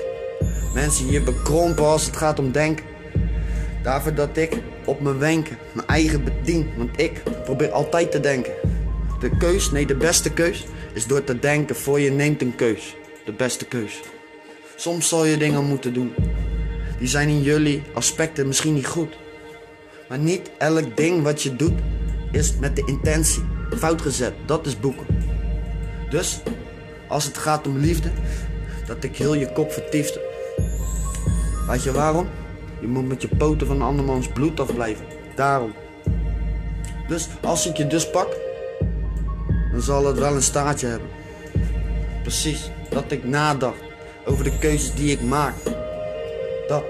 Mensen 0.74 1.06
hier 1.06 1.24
bekrompen 1.24 1.84
als 1.84 2.06
het 2.06 2.16
gaat 2.16 2.38
om 2.38 2.52
denken. 2.52 2.84
Daarvoor 3.82 4.14
dat 4.14 4.36
ik 4.36 4.56
op 4.84 5.00
mijn 5.00 5.18
wenken 5.18 5.58
mijn 5.72 5.86
eigen 5.86 6.24
bedien. 6.24 6.70
Want 6.76 7.00
ik 7.00 7.22
probeer 7.44 7.70
altijd 7.70 8.10
te 8.10 8.20
denken. 8.20 8.52
De 9.20 9.36
keus, 9.36 9.70
nee 9.70 9.86
de 9.86 9.96
beste 9.96 10.32
keus, 10.32 10.66
is 10.92 11.06
door 11.06 11.24
te 11.24 11.38
denken 11.38 11.76
voor 11.76 12.00
je 12.00 12.10
neemt 12.10 12.42
een 12.42 12.54
keus. 12.54 12.96
De 13.24 13.32
beste 13.32 13.64
keus. 13.64 14.00
Soms 14.76 15.08
zal 15.08 15.24
je 15.24 15.36
dingen 15.36 15.64
moeten 15.64 15.92
doen. 15.92 16.14
Die 16.98 17.08
zijn 17.08 17.28
in 17.28 17.42
jullie 17.42 17.82
aspecten 17.94 18.46
misschien 18.46 18.74
niet 18.74 18.86
goed. 18.86 19.16
Maar 20.08 20.18
niet 20.18 20.50
elk 20.58 20.96
ding 20.96 21.22
wat 21.22 21.42
je 21.42 21.56
doet 21.56 21.78
is 22.32 22.54
met 22.60 22.76
de 22.76 22.82
intentie. 22.86 23.42
Fout 23.76 24.02
gezet, 24.02 24.34
dat 24.46 24.66
is 24.66 24.80
boeken. 24.80 25.06
Dus, 26.10 26.40
als 27.08 27.24
het 27.24 27.38
gaat 27.38 27.66
om 27.66 27.78
liefde, 27.78 28.10
dat 28.88 29.04
ik 29.04 29.16
heel 29.16 29.34
je 29.34 29.52
kop 29.52 29.72
vertiefde. 29.72 30.20
Weet 31.66 31.82
je 31.82 31.92
waarom? 31.92 32.28
Je 32.80 32.86
moet 32.86 33.08
met 33.08 33.22
je 33.22 33.28
poten 33.28 33.66
van 33.66 33.82
andermans 33.82 34.28
bloed 34.28 34.60
afblijven. 34.60 35.04
Daarom. 35.34 35.72
Dus 37.08 37.28
als 37.42 37.66
ik 37.66 37.76
je 37.76 37.86
dus 37.86 38.10
pak, 38.10 38.36
dan 39.72 39.80
zal 39.80 40.06
het 40.06 40.18
wel 40.18 40.34
een 40.34 40.42
staartje 40.42 40.86
hebben. 40.86 41.08
Precies, 42.22 42.70
dat 42.90 43.12
ik 43.12 43.24
nadacht 43.24 43.82
over 44.24 44.44
de 44.44 44.58
keuzes 44.58 44.94
die 44.94 45.12
ik 45.12 45.22
maak. 45.22 45.54
Dat. 46.68 46.84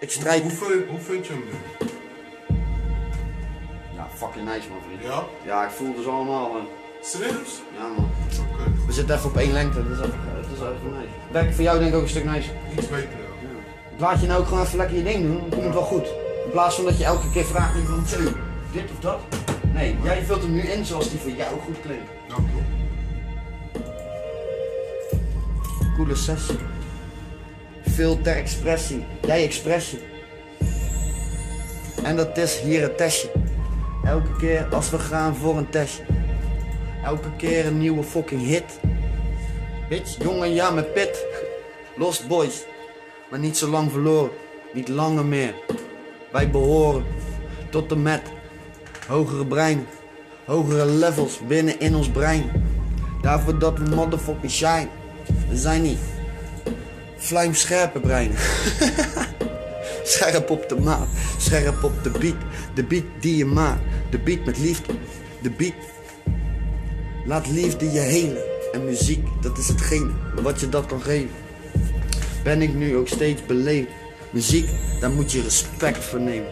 Ik 0.00 0.10
strijd. 0.10 0.42
Hoe, 0.42 0.84
hoe 0.88 1.00
vind 1.00 1.26
je 1.26 1.32
hem 1.32 1.42
nu? 1.44 1.86
Ja, 3.94 4.08
fucking 4.14 4.44
nice 4.44 4.68
man 4.68 4.78
vriend. 4.86 5.02
Ja? 5.02 5.24
Ja, 5.44 5.64
ik 5.64 5.70
voel 5.70 5.94
dus 5.94 6.06
allemaal. 6.06 6.52
man. 6.52 6.66
Serieus? 7.02 7.62
Ja 7.76 7.88
man. 7.96 8.23
We 8.86 8.92
zitten 8.92 9.16
even 9.16 9.30
op 9.30 9.36
één 9.36 9.52
lengte, 9.52 9.88
dat 9.88 9.98
is 9.98 10.04
even, 10.04 10.18
dat 10.40 10.50
is 10.52 10.58
even 10.58 10.98
nice. 10.98 11.08
Werkt 11.32 11.54
voor 11.54 11.64
jou 11.64 11.78
denk 11.78 11.90
ik 11.90 11.96
ook 11.96 12.02
een 12.02 12.08
stuk 12.08 12.24
nice. 12.24 12.50
Iets 12.78 12.88
beter, 12.88 13.08
ja. 13.10 13.98
Laat 13.98 14.20
je 14.20 14.26
nou 14.26 14.40
ook 14.40 14.46
gewoon 14.46 14.64
even 14.64 14.76
lekker 14.76 14.96
je 14.96 15.02
ding 15.02 15.22
doen, 15.22 15.38
dan 15.40 15.48
komt 15.50 15.64
het 15.64 15.72
wel 15.72 15.82
goed. 15.82 16.06
In 16.44 16.50
plaats 16.50 16.74
van 16.76 16.84
dat 16.84 16.98
je 16.98 17.04
elke 17.04 17.30
keer 17.30 17.44
vraagt 17.44 17.78
van 17.86 18.06
zo, 18.06 18.18
dit 18.72 18.90
of 18.90 19.00
dat. 19.00 19.18
Nee, 19.72 19.96
jij 20.02 20.22
vult 20.22 20.42
hem 20.42 20.52
nu 20.52 20.60
in 20.60 20.84
zoals 20.84 21.10
die 21.10 21.18
voor 21.18 21.30
jou 21.30 21.60
goed 21.64 21.80
klinkt. 21.82 22.10
Ja, 22.28 22.34
toch? 22.34 22.44
Coole 25.96 26.14
sessie. 26.14 26.58
Veel 27.82 28.20
ter 28.20 28.36
expressie. 28.36 29.04
Jij 29.26 29.44
expressie. 29.44 29.98
En 32.02 32.16
dat 32.16 32.38
is 32.38 32.60
hier 32.60 32.82
het 32.82 32.96
testje. 32.96 33.30
Elke 34.04 34.36
keer 34.36 34.66
als 34.70 34.90
we 34.90 34.98
gaan 34.98 35.36
voor 35.36 35.56
een 35.56 35.68
testje. 35.68 36.02
Elke 37.04 37.36
keer 37.36 37.66
een 37.66 37.78
nieuwe 37.78 38.02
fucking 38.02 38.46
hit. 38.46 38.80
Bitch, 39.88 40.22
jongen, 40.22 40.54
ja 40.54 40.70
met 40.70 40.92
pit. 40.92 41.24
Lost 41.96 42.28
boys. 42.28 42.64
Maar 43.30 43.38
niet 43.38 43.56
zo 43.56 43.68
lang 43.68 43.90
verloren. 43.90 44.30
Niet 44.72 44.88
langer 44.88 45.24
meer. 45.24 45.54
Wij 46.32 46.50
behoren 46.50 47.04
tot 47.70 47.90
en 47.90 48.02
met 48.02 48.22
hogere 49.06 49.46
breinen. 49.46 49.86
Hogere 50.44 50.86
levels 50.86 51.40
binnen 51.46 51.80
in 51.80 51.94
ons 51.94 52.08
brein. 52.08 52.50
Daarvoor 53.22 53.58
dat 53.58 53.78
we 53.78 53.94
motherfucking 53.94 54.52
shine. 54.52 54.88
We 55.48 55.56
zijn 55.56 55.82
niet 55.82 55.98
vlijmscherpe 57.16 58.00
breinen. 58.00 58.36
Scherp 60.04 60.50
op 60.50 60.68
de 60.68 60.76
maat, 60.80 61.08
scherp 61.38 61.84
op 61.84 62.02
de 62.02 62.10
beat. 62.10 62.36
De 62.74 62.84
beat 62.84 63.04
die 63.20 63.36
je 63.36 63.44
maakt, 63.44 63.80
de 64.10 64.18
beat 64.18 64.44
met 64.44 64.58
liefde. 64.58 64.92
De 65.42 65.50
beat. 65.50 65.74
Laat 67.26 67.50
liefde 67.50 67.92
je 67.92 67.98
helen. 67.98 68.42
En 68.72 68.84
muziek, 68.84 69.26
dat 69.40 69.58
is 69.58 69.68
hetgene 69.68 70.10
wat 70.42 70.60
je 70.60 70.68
dat 70.68 70.86
kan 70.86 71.00
geven. 71.00 71.34
Ben 72.42 72.62
ik 72.62 72.74
nu 72.74 72.96
ook 72.96 73.08
steeds 73.08 73.46
beleefd. 73.46 73.88
Muziek, 74.30 74.68
daar 75.00 75.10
moet 75.10 75.32
je 75.32 75.42
respect 75.42 76.04
voor 76.04 76.20
nemen. 76.20 76.50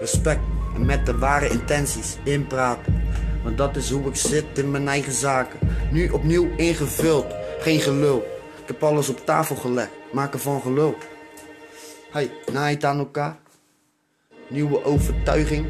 Respect 0.00 0.40
en 0.74 0.86
met 0.86 1.06
de 1.06 1.18
ware 1.18 1.48
intenties 1.48 2.16
inpraten. 2.24 3.02
Want 3.42 3.58
dat 3.58 3.76
is 3.76 3.90
hoe 3.90 4.08
ik 4.08 4.16
zit 4.16 4.44
in 4.54 4.70
mijn 4.70 4.88
eigen 4.88 5.12
zaken. 5.12 5.58
Nu 5.92 6.08
opnieuw 6.08 6.48
ingevuld, 6.56 7.26
geen 7.58 7.80
gelul. 7.80 8.26
Ik 8.62 8.66
heb 8.66 8.82
alles 8.82 9.08
op 9.08 9.26
tafel 9.26 9.56
gelegd, 9.56 9.90
maak 10.12 10.32
ervan 10.34 10.60
gelul. 10.60 10.96
Hey, 12.10 12.30
naai 12.52 12.74
het 12.74 12.84
aan 12.84 12.98
elkaar. 12.98 13.36
Nieuwe 14.48 14.84
overtuiging, 14.84 15.66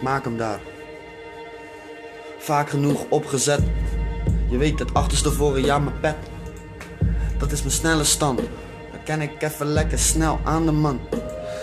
maak 0.00 0.24
hem 0.24 0.36
daar. 0.36 0.60
Vaak 2.48 2.70
genoeg 2.70 3.04
opgezet. 3.08 3.60
Je 4.50 4.56
weet 4.56 4.78
het, 4.78 4.94
achterstevoren, 4.94 5.64
ja 5.64 5.78
mijn 5.78 6.00
pet. 6.00 6.16
Dat 7.38 7.52
is 7.52 7.60
mijn 7.60 7.72
snelle 7.72 8.04
stand. 8.04 8.38
Dan 8.90 9.02
ken 9.04 9.20
ik 9.20 9.42
even 9.42 9.66
lekker 9.66 9.98
snel 9.98 10.40
aan 10.44 10.66
de 10.66 10.72
man. 10.72 11.00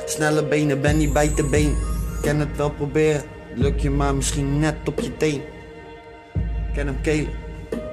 Snelle 0.06 0.45
benen, 0.45 0.82
ben 0.82 0.98
niet 0.98 1.13
bij 1.13 1.34
de 1.36 1.43
been. 1.43 1.76
Ken 2.21 2.39
het 2.39 2.58
wel 2.58 2.69
proberen, 2.69 3.24
lukt 3.56 3.82
je 3.82 3.89
maar 3.89 4.15
misschien 4.15 4.60
net 4.60 4.76
op 4.86 5.00
je 5.00 5.17
teen. 5.17 5.41
Ken 6.74 6.88
hem 6.88 7.02
kelen, 7.02 7.30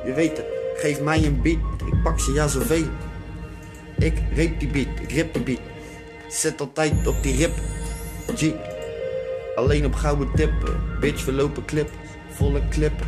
je 0.05 0.13
weet 0.13 0.37
het. 0.37 0.47
Geef 0.77 1.01
mij 1.01 1.25
een 1.25 1.43
beat, 1.43 1.59
ik 1.87 2.03
pak 2.03 2.21
ze 2.21 2.33
ja 2.33 2.49
zoveel. 2.49 2.87
Ik 3.99 4.23
reep 4.35 4.61
die 4.61 4.69
beat, 4.69 5.01
ik 5.01 5.13
rip 5.13 5.35
die 5.35 5.43
beat. 5.43 5.61
Zet 6.29 6.61
altijd 6.61 7.07
op 7.07 7.23
die 7.23 7.37
rip. 7.37 7.53
G. 8.37 8.53
Alleen 9.55 9.87
op 9.87 9.95
gouden 9.95 10.29
tippen. 10.35 10.81
Bitch, 11.01 11.27
lopen 11.27 11.65
clip. 11.65 11.91
Volle 12.35 12.69
clippen. 12.69 13.07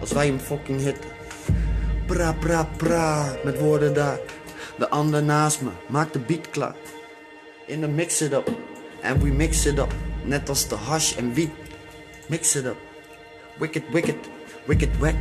Als 0.00 0.12
wij 0.12 0.26
hem 0.26 0.38
fucking 0.38 0.80
hitten. 0.80 1.10
Pra 2.06 2.32
pra 2.32 2.68
pra. 2.76 3.36
Met 3.44 3.58
woorden 3.58 3.94
daar. 3.94 4.18
De 4.78 4.88
ander 4.88 5.22
naast 5.22 5.60
me. 5.60 5.70
Maak 5.88 6.12
de 6.12 6.18
beat 6.18 6.50
klaar. 6.50 6.74
In 7.66 7.80
de 7.80 7.88
mix 7.88 8.20
it 8.20 8.32
up. 8.32 8.50
And 9.02 9.22
we 9.22 9.28
mix 9.28 9.66
it 9.66 9.78
up. 9.78 9.92
Net 10.24 10.48
als 10.48 10.68
de 10.68 10.74
hash 10.74 11.16
en 11.16 11.34
wiet. 11.34 11.50
Mix 12.28 12.54
it 12.54 12.64
up. 12.64 12.76
Wicked, 13.58 13.82
wicked. 13.92 14.16
Wicked, 14.64 14.98
wack. 14.98 15.14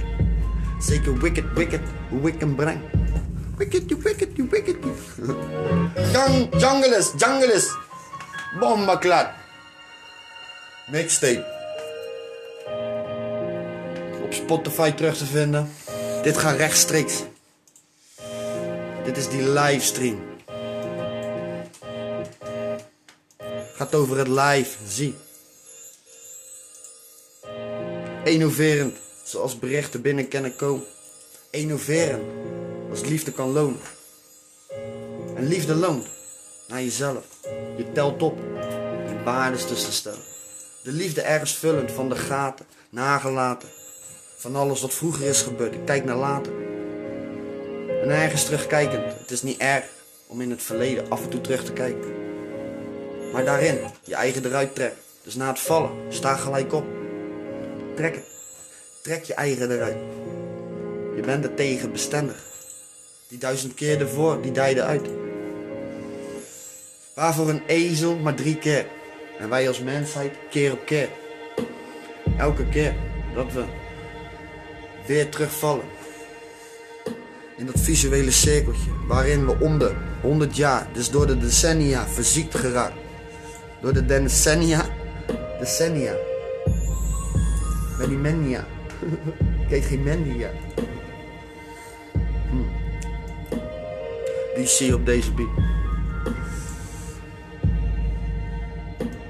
Zeker 0.80 1.18
wicked, 1.18 1.54
wicked. 1.54 1.82
Hoe 2.10 2.28
ik 2.30 2.40
hem 2.40 2.56
breng. 2.56 2.82
Wicked, 3.58 3.90
you 3.90 4.02
wicked, 4.02 4.30
you 4.36 4.48
wicked. 4.50 4.76
Jung, 6.14 6.60
junglist, 6.60 7.20
junglist. 7.20 7.78
Bomba 8.60 8.98
klaar. 8.98 9.36
Mixtape. 10.88 11.55
Spotify 14.46 14.92
terug 14.92 15.18
te 15.18 15.26
vinden. 15.26 15.72
Dit 16.24 16.38
gaat 16.38 16.58
rechtstreeks. 16.58 17.24
Dit 19.04 19.18
is 19.18 19.30
die 19.30 19.50
livestream. 19.50 20.20
Gaat 23.76 23.96
over 23.96 24.18
het 24.18 24.28
live, 24.28 24.78
zie. 24.88 25.16
Innoverend, 28.24 28.98
zoals 29.24 29.60
berichten 29.60 30.02
binnen 30.02 30.28
kunnen 30.28 30.56
komen. 30.56 30.86
Innoverend, 31.50 32.24
als 32.90 33.02
liefde 33.02 33.32
kan 33.32 33.52
lonen. 33.52 33.80
En 35.36 35.48
liefde 35.48 35.76
loont 35.76 36.08
naar 36.68 36.82
jezelf. 36.82 37.26
Je 37.78 37.92
telt 37.94 38.22
op 38.22 38.38
in 39.08 39.24
waardes 39.24 39.66
tussen 39.66 39.94
stellen. 39.94 40.24
De 40.84 40.92
liefde 40.92 41.22
ergens 41.22 41.56
vullend 41.56 41.92
van 41.92 42.10
de 42.10 42.16
gaten, 42.16 42.66
nagelaten. 42.90 43.70
Van 44.46 44.56
alles 44.56 44.82
wat 44.82 44.94
vroeger 44.94 45.26
is 45.26 45.42
gebeurd, 45.42 45.74
ik 45.74 45.86
kijk 45.86 46.06
naar 46.06 46.16
later. 46.16 46.54
En 48.02 48.10
ergens 48.10 48.46
terugkijkend, 48.46 49.20
het 49.20 49.32
is 49.32 49.42
niet 49.42 49.58
erg 49.58 49.86
om 50.28 50.42
in 50.42 50.50
het 50.50 50.64
verleden 50.64 51.10
af 51.10 51.24
en 51.24 51.30
toe 51.30 51.42
terug 51.42 51.64
te 51.64 51.74
kijken. 51.74 52.14
Maar 53.32 53.46
daarin 53.46 53.80
je 54.04 54.16
eigen 54.16 54.46
eruit 54.46 54.76
trekken. 54.76 55.00
Dus 55.24 55.36
na 55.36 55.48
het 55.48 55.60
vallen, 55.60 55.92
sta 56.10 56.36
gelijk 56.36 56.74
op. 56.74 56.86
Trek 57.96 58.16
het. 58.16 58.24
Trek 59.02 59.24
je 59.24 59.34
eigen 59.34 59.72
eruit. 59.72 59.98
Je 61.16 61.22
bent 61.22 61.44
er 61.44 61.54
tegen 61.54 61.92
bestendig. 61.92 62.44
Die 63.28 63.38
duizend 63.38 63.74
keer 63.74 64.00
ervoor, 64.00 64.42
die 64.42 64.52
dijde 64.52 64.84
uit. 64.84 65.08
Waarvoor 67.16 67.50
een 67.50 67.64
ezel 67.66 68.16
maar 68.16 68.36
drie 68.36 68.58
keer. 68.58 68.86
En 69.40 69.50
wij 69.50 69.68
als 69.68 69.80
mensheid 69.80 70.34
keer 70.50 70.72
op 70.72 70.86
keer. 70.86 71.10
Elke 72.38 72.70
keer 72.70 72.96
dat 73.34 73.52
we 73.54 73.64
weer 75.08 75.30
terugvallen. 75.30 75.86
In 77.58 77.66
dat 77.66 77.80
visuele 77.80 78.32
cirkeltje 78.32 78.90
waarin 79.08 79.46
we 79.46 79.60
om 79.60 79.80
de 79.80 79.94
100 80.22 80.56
jaar, 80.56 80.88
dus 80.94 81.10
door 81.10 81.28
de 81.28 81.38
decennia, 81.38 82.08
verziekt 82.08 82.56
geraakt. 82.56 82.96
Door 83.82 83.94
de 83.94 84.06
decennia, 84.06 84.86
decennia. 85.60 86.14
Ben 87.98 88.10
die 88.10 88.58
heet 89.68 89.86
geen. 89.86 90.04
Hm. 92.50 92.58
Die 94.56 94.68
zie 94.68 94.94
op 94.94 95.06
deze 95.06 95.32
beat. 95.32 95.50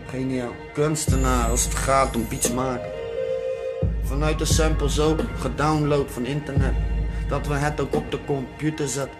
Geniaal. 0.10 0.56
Kunstenaar 0.74 1.50
als 1.50 1.64
het 1.64 1.76
gaat 1.76 2.16
om 2.16 2.26
beats 2.30 2.52
maken. 2.52 2.95
Vanuit 4.06 4.40
de 4.40 4.46
sample 4.46 4.90
zo 4.90 5.16
gedownload 5.40 6.12
van 6.12 6.26
internet. 6.26 6.74
Dat 7.28 7.48
we 7.48 7.54
het 7.54 7.80
ook 7.82 7.96
op 7.96 8.12
de 8.12 8.20
computer 8.26 8.88
zetten. 8.88 9.18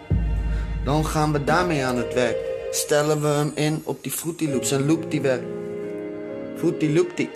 Dan 0.84 1.06
gaan 1.06 1.32
we 1.32 1.44
daarmee 1.44 1.86
aan 1.86 1.98
het 1.98 2.14
werk. 2.14 2.38
Stellen 2.72 3.22
we 3.22 3.28
hem 3.28 3.52
in 3.56 3.82
op 3.84 4.04
die 4.04 4.12
Fruity 4.12 4.50
Loops 4.50 4.72
en 4.72 4.86
loop 4.86 5.12
die 5.12 5.22
werkt. 5.22 5.46
Fruity 6.58 6.94
Loopty. 6.94 7.30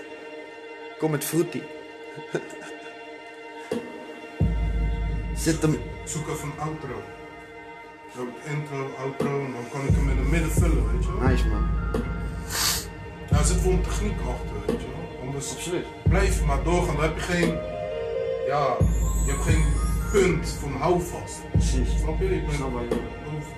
Kom 0.99 1.11
met 1.11 1.23
Fruity. 1.23 1.61
Zit 5.43 5.61
hem. 5.61 5.77
Zoek 6.05 6.27
even 6.27 6.47
een 6.47 6.59
outro. 6.59 7.01
Zo 8.15 8.27
intro, 8.45 8.89
outro 8.97 9.45
en 9.45 9.51
dan 9.51 9.69
kan 9.71 9.81
ik 9.87 9.95
hem 9.95 10.09
in 10.09 10.17
het 10.17 10.27
midden 10.27 10.51
vullen, 10.51 10.91
weet 10.91 11.03
je 11.03 11.11
wel. 11.19 11.29
Nice 11.29 11.47
man. 11.47 11.69
Daar 13.29 13.45
zit 13.45 13.65
een 13.65 13.81
techniek 13.81 14.19
achter, 14.19 14.55
weet 14.67 14.81
je 14.81 14.87
wel. 14.87 14.98
Anders 15.21 15.51
Absoluut. 15.51 15.85
blijf 16.03 16.45
maar 16.45 16.63
doorgaan, 16.63 16.95
dan 16.95 17.03
heb 17.03 17.15
je 17.15 17.21
geen, 17.21 17.57
ja, 18.47 18.75
je 19.25 19.31
hebt 19.31 19.43
geen 19.43 19.63
punt 20.11 20.49
van 20.59 20.71
houvast. 20.71 21.39
Precies. 21.51 21.99
Snap 21.99 22.19
je? 22.19 22.25
Je 22.25 22.41
bent 22.41 22.53
Snap 22.53 22.69
je 22.69 22.75
over. 22.75 23.57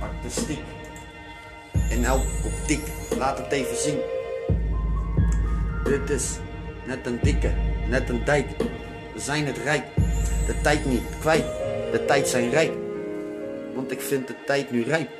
Artistiek. 0.00 0.60
In 1.90 2.04
elke 2.04 2.26
optiek. 2.44 2.82
Laat 3.18 3.38
het 3.38 3.52
even 3.52 3.76
zien. 3.76 3.98
Dit 5.84 6.10
is 6.10 6.38
net 6.86 7.06
een 7.06 7.18
dikke, 7.22 7.52
net 7.88 8.08
een 8.08 8.24
dijk. 8.24 8.46
We 9.14 9.20
zijn 9.20 9.46
het 9.46 9.58
rijk. 9.58 9.84
De 10.46 10.60
tijd 10.62 10.84
niet 10.84 11.02
kwijt. 11.20 11.44
De 11.92 12.04
tijd 12.06 12.28
zijn 12.28 12.50
rijk. 12.50 12.81
Want 13.74 13.90
ik 13.90 14.00
vind 14.00 14.26
de 14.26 14.34
tijd 14.46 14.70
nu 14.70 14.82
rijp. 14.82 15.10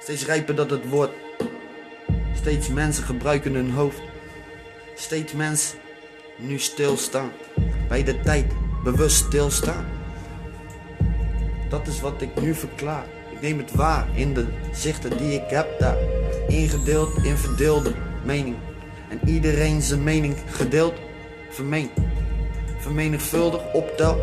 Steeds 0.00 0.26
rijper 0.26 0.54
dat 0.54 0.70
het 0.70 0.88
wordt. 0.88 1.12
Steeds 2.34 2.68
mensen 2.68 3.04
gebruiken 3.04 3.54
hun 3.54 3.70
hoofd. 3.70 4.00
Steeds 4.94 5.32
mensen 5.32 5.78
nu 6.36 6.58
stilstaan. 6.58 7.32
Bij 7.88 8.04
de 8.04 8.20
tijd 8.20 8.52
bewust 8.84 9.16
stilstaan. 9.16 9.86
Dat 11.68 11.86
is 11.86 12.00
wat 12.00 12.22
ik 12.22 12.40
nu 12.40 12.54
verklaar. 12.54 13.04
Ik 13.30 13.40
neem 13.40 13.58
het 13.58 13.74
waar 13.74 14.06
in 14.14 14.34
de 14.34 14.46
zichten 14.72 15.16
die 15.16 15.34
ik 15.34 15.50
heb 15.50 15.78
daar. 15.78 15.96
Ingedeeld 16.48 17.24
in 17.24 17.36
verdeelde 17.36 17.92
mening. 18.24 18.56
En 19.08 19.28
iedereen 19.28 19.82
zijn 19.82 20.02
mening 20.02 20.36
gedeeld, 20.46 20.94
vermeen. 21.50 21.90
Vermenigvuldig, 22.78 23.72
optel. 23.72 24.20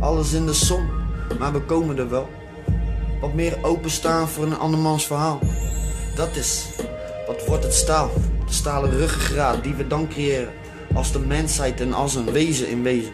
Alles 0.00 0.32
in 0.32 0.46
de 0.46 0.52
som, 0.52 0.90
maar 1.38 1.52
we 1.52 1.60
komen 1.60 1.98
er 1.98 2.08
wel. 2.10 2.28
Wat 3.20 3.34
meer 3.34 3.58
openstaan 3.62 4.28
voor 4.28 4.44
een 4.44 4.58
andermans 4.58 5.06
verhaal. 5.06 5.38
Dat 6.16 6.36
is, 6.36 6.66
wat 7.26 7.46
wordt 7.46 7.64
het 7.64 7.74
staal? 7.74 8.10
De 8.46 8.52
stalen 8.52 8.90
ruggengraat 8.90 9.62
die 9.62 9.74
we 9.74 9.86
dan 9.86 10.08
creëren. 10.08 10.52
Als 10.94 11.12
de 11.12 11.18
mensheid 11.18 11.80
en 11.80 11.92
als 11.92 12.14
een 12.14 12.32
wezen 12.32 12.68
in 12.68 12.82
wezen. 12.82 13.12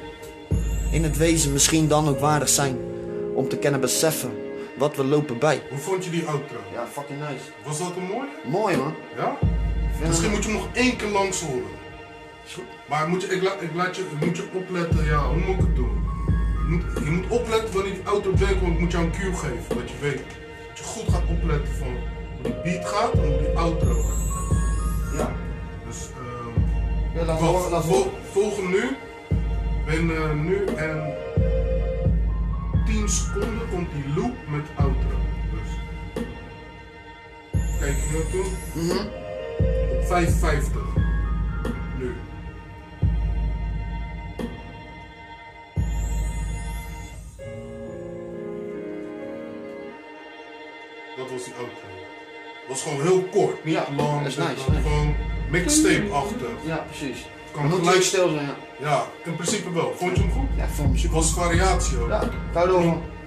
In 0.91 1.03
het 1.03 1.17
wezen 1.17 1.53
misschien 1.53 1.89
dan 1.89 2.09
ook 2.09 2.21
waardig 2.21 2.49
zijn. 2.49 2.79
Om 3.35 3.49
te 3.49 3.57
kennen 3.57 3.81
beseffen 3.81 4.31
wat 4.79 4.97
we 4.97 5.05
lopen 5.05 5.39
bij. 5.39 5.63
Hoe 5.71 5.79
vond 5.79 6.05
je 6.05 6.11
die 6.11 6.25
outro? 6.25 6.57
Ja, 6.73 6.87
fucking 6.93 7.19
nice. 7.19 7.45
Was 7.65 7.79
dat 7.79 7.93
een 7.97 8.03
mooie? 8.03 8.29
Mooi 8.51 8.77
man. 8.77 8.95
Ja? 9.17 9.37
Misschien 10.07 10.23
hem- 10.23 10.31
moet 10.31 10.45
je 10.45 10.51
hem 10.51 10.59
nog 10.61 10.69
één 10.73 10.97
keer 10.97 11.09
langs 11.09 11.41
horen. 11.41 11.79
Maar 12.89 13.09
moet 13.09 13.23
je, 13.23 13.29
ik, 13.29 13.43
la- 13.43 13.59
ik 13.61 13.75
laat 13.75 13.97
je, 13.97 14.05
moet 14.25 14.37
je 14.37 14.45
opletten, 14.55 15.05
ja, 15.05 15.27
hoe 15.29 15.37
moet 15.39 15.55
ik 15.55 15.61
het 15.61 15.77
doen? 15.77 16.03
Je 16.71 16.77
moet, 16.77 17.05
je 17.05 17.11
moet 17.11 17.29
opletten 17.29 17.75
wanneer 17.75 17.93
die 17.93 18.03
auto 18.05 18.35
denkt, 18.35 18.61
want 18.61 18.73
ik 18.73 18.81
moet 18.81 18.93
jou 18.93 19.05
een 19.05 19.11
cue 19.11 19.35
geven, 19.35 19.77
dat 19.77 19.91
je 19.91 19.97
weet. 20.01 20.25
Dat 20.69 20.79
je 20.79 20.85
goed 20.85 21.13
gaat 21.13 21.23
opletten 21.29 21.75
van 21.75 21.89
hoe 21.89 22.43
die 22.43 22.55
beat 22.63 22.87
gaat 22.89 23.13
en 23.13 23.27
hoe 23.29 23.39
die 23.39 23.59
outro 23.59 24.03
gaat. 24.03 24.19
Ja. 25.17 25.33
Dus, 25.87 26.09
ehm 26.17 27.19
ja 27.19 27.25
laat 27.25 27.71
laat 27.71 27.85
vol- 27.85 28.13
volg 28.33 28.57
hem 28.57 28.71
nu. 28.71 28.97
Binnen 29.87 30.45
nu 30.45 30.65
en 30.65 31.15
10 32.87 33.09
seconden 33.09 33.69
komt 33.71 33.89
die 33.93 34.15
loop 34.17 34.37
met 34.49 34.67
outro. 34.75 35.17
Dus 35.51 35.71
kijk 37.81 37.97
je 37.97 38.13
naartoe. 38.13 38.45
Op 39.99 40.07
550. 40.07 40.83
Nu. 41.99 42.15
Dat 51.31 51.39
was 51.39 51.45
die 51.45 51.55
outro. 51.55 51.87
Dat 52.61 52.69
was 52.69 52.83
gewoon 52.83 53.03
heel 53.03 53.23
kort. 53.31 53.65
Niet 53.65 53.75
Ja, 53.75 53.87
lang. 53.97 54.19
dat 54.19 54.27
is 54.27 54.37
nice. 54.37 54.63
Gewoon 54.83 55.15
mixtape-achtig. 55.51 56.49
Ja, 56.65 56.77
precies. 56.77 57.27
Kan 57.53 57.63
moet 57.67 57.75
gelijk- 57.79 57.95
hij 57.95 58.03
stil 58.05 58.29
zijn, 58.29 58.47
ja. 58.47 58.57
Ja, 58.79 59.05
in 59.25 59.35
principe 59.35 59.73
wel. 59.73 59.95
Vond 59.97 60.17
je 60.17 60.23
hem 60.23 60.33
goed? 60.33 60.49
Ja, 60.57 60.65
ik 60.65 60.71
vond 60.71 60.89
hem 60.89 60.97
super. 60.99 61.17
Was 61.17 61.33
variatie 61.33 61.99
ook. 61.99 62.09
Ja. 62.09 62.23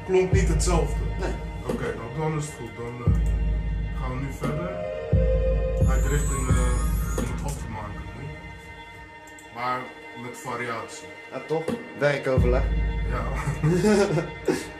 Klonk 0.05 0.31
niet 0.31 0.47
hetzelfde. 0.47 0.95
Nee. 1.19 1.33
Oké, 1.69 1.93
nou 1.97 2.29
dan 2.31 2.37
is 2.37 2.45
het 2.45 2.53
goed. 2.59 2.69
Dan 2.77 3.13
eh, 3.13 3.19
gaan 4.01 4.09
we 4.17 4.25
nu 4.25 4.31
verder. 4.39 4.69
Uit 5.89 6.05
richting 6.05 6.47
eh, 6.49 6.55
om 7.17 7.23
het 7.35 7.43
af 7.45 7.53
te 7.57 7.67
maken. 7.69 8.01
Maar 9.55 9.79
met 10.23 10.37
variatie. 10.37 11.07
Ja, 11.31 11.41
toch? 11.47 11.63
Werkoverleg. 11.97 12.63
Ja. 13.09 13.23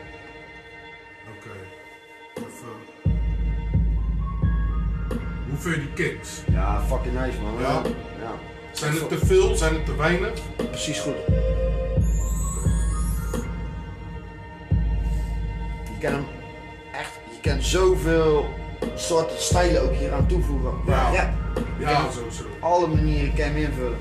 Die 5.63 5.93
kicks? 5.93 6.41
Ja, 6.51 6.81
fucking 6.87 7.19
nice 7.19 7.41
man. 7.41 7.61
Ja? 7.61 7.81
Ja. 8.21 8.31
Zijn 8.71 8.93
het 8.93 9.09
te 9.09 9.25
veel? 9.25 9.55
Zijn 9.55 9.73
het 9.73 9.85
te 9.85 9.95
weinig? 9.95 10.31
Precies 10.55 10.99
goed. 10.99 11.15
Je 15.83 15.99
kan 15.99 16.11
hem 16.11 16.25
echt, 16.93 17.11
je 17.41 17.49
kan 17.49 17.61
zoveel 17.61 18.49
soorten 18.95 19.41
stijlen 19.41 19.81
ook 19.81 19.93
hier 19.93 20.13
aan 20.13 20.27
toevoegen. 20.27 20.73
Ja. 20.87 21.11
ja. 21.11 21.33
Ja, 21.79 22.01
kan 22.01 22.13
sowieso. 22.13 22.43
alle 22.59 22.87
manieren 22.87 23.35
kan 23.35 23.45
je 23.45 23.51
hem 23.51 23.55
invullen. 23.55 23.97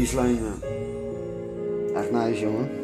Baseline, 0.00 0.38
eh, 1.94 2.00
echt 2.00 2.10
nice 2.10 2.40
jongen. 2.40 2.79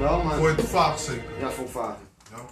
Wel, 0.00 0.22
maar... 0.22 0.36
Voor 0.38 0.48
het 0.48 0.60
vaag 0.60 0.98
zeker. 0.98 1.38
Ja, 1.38 1.50
voor 1.50 1.68
vagen. 1.68 2.08
Ja. 2.30 2.44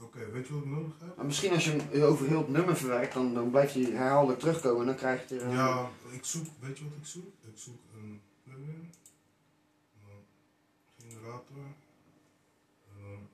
Oké, 0.00 0.30
weet 0.30 0.46
je 0.46 0.52
wat 0.54 0.62
ik 0.62 0.68
nodig 0.68 0.92
heb? 1.00 1.16
Maar 1.16 1.26
misschien 1.26 1.52
als 1.52 1.64
je 1.64 1.70
hem 1.70 2.02
over 2.02 2.26
heel 2.26 2.38
het 2.38 2.48
nummer 2.48 2.76
verwerkt, 2.76 3.14
dan, 3.14 3.34
dan 3.34 3.50
blijft 3.50 3.74
hij 3.74 3.82
herhaaldelijk 3.82 4.38
terugkomen 4.40 4.80
en 4.80 4.86
dan 4.86 4.96
krijg 4.96 5.28
je 5.28 5.38
er... 5.40 5.46
eh, 5.46 5.52
Ja, 5.52 5.90
ik 6.10 6.24
zoek, 6.24 6.46
weet 6.60 6.78
je 6.78 6.84
wat 6.84 6.92
ik 7.00 7.06
zoek? 7.06 7.26
Ik 7.26 7.58
zoek 7.58 7.78
een 7.94 8.20
plugin, 8.44 8.90
een 10.04 10.24
generator. 10.98 11.56
en 11.56 13.02
dan- 13.02 13.28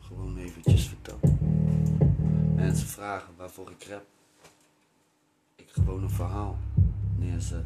gewoon 0.00 0.36
eventjes 0.36 0.86
vertel. 0.86 1.18
Mensen 2.54 2.86
vragen 2.86 3.34
waarvoor 3.36 3.70
ik 3.70 3.84
rap. 3.84 4.06
Ik 5.56 5.68
gewoon 5.70 6.02
een 6.02 6.10
verhaal 6.10 6.58
neerzet. 7.16 7.64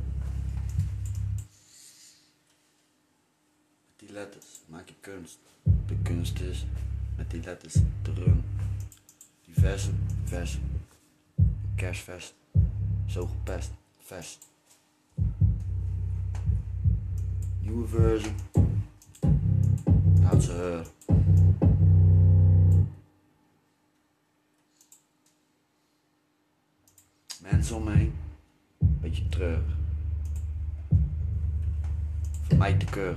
Met 3.86 3.96
die 3.96 4.12
letters 4.12 4.60
maak 4.66 4.88
je 4.88 4.94
kunst. 5.00 5.38
De 5.62 5.96
kunst 6.02 6.40
is 6.40 6.66
met 7.16 7.30
die 7.30 7.42
letters 7.42 7.74
te 8.02 8.12
run. 8.12 8.44
Die 9.44 9.54
versen, 9.54 10.06
versen. 10.24 10.62
Kerstvers. 11.74 12.34
Zo 13.06 13.26
gepest. 13.26 13.70
Vers. 13.98 14.38
Nieuwe 17.60 17.88
versie. 17.88 18.34
Laat 20.20 20.42
ze 20.42 20.52
horen. 20.52 20.95
Mensen. 27.70 28.18
Beetje 28.78 29.28
treurig. 29.28 29.76
Voor 32.42 32.56
mij 32.56 32.76
te. 32.76 33.16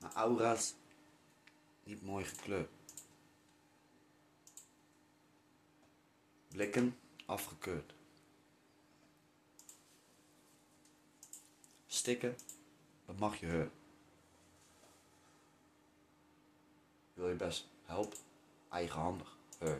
Maar 0.00 0.12
aura's 0.12 0.74
niet 1.84 2.02
mooi 2.02 2.24
gekleurd. 2.24 2.70
Blikken 6.48 6.96
afgekeurd. 7.26 7.94
Stikken, 11.86 12.36
dat 13.06 13.18
mag 13.18 13.36
je. 13.36 13.68
Wil 17.14 17.28
je 17.28 17.34
best 17.34 17.68
helpen? 17.84 18.18
eigenhandig. 18.74 19.36
Uh. 19.62 19.72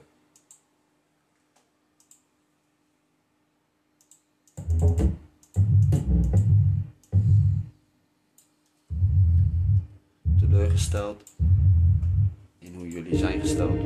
Teleurgesteld 10.39 11.23
in 12.59 12.75
hoe 12.75 12.89
jullie 12.89 13.17
zijn 13.17 13.41
gesteld. 13.41 13.81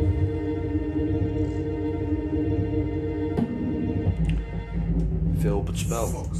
Veel 5.40 5.58
op 5.58 5.66
het 5.66 5.78
spel. 5.78 6.30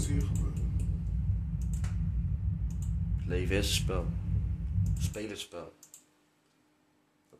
Het 3.16 3.26
leven 3.26 3.56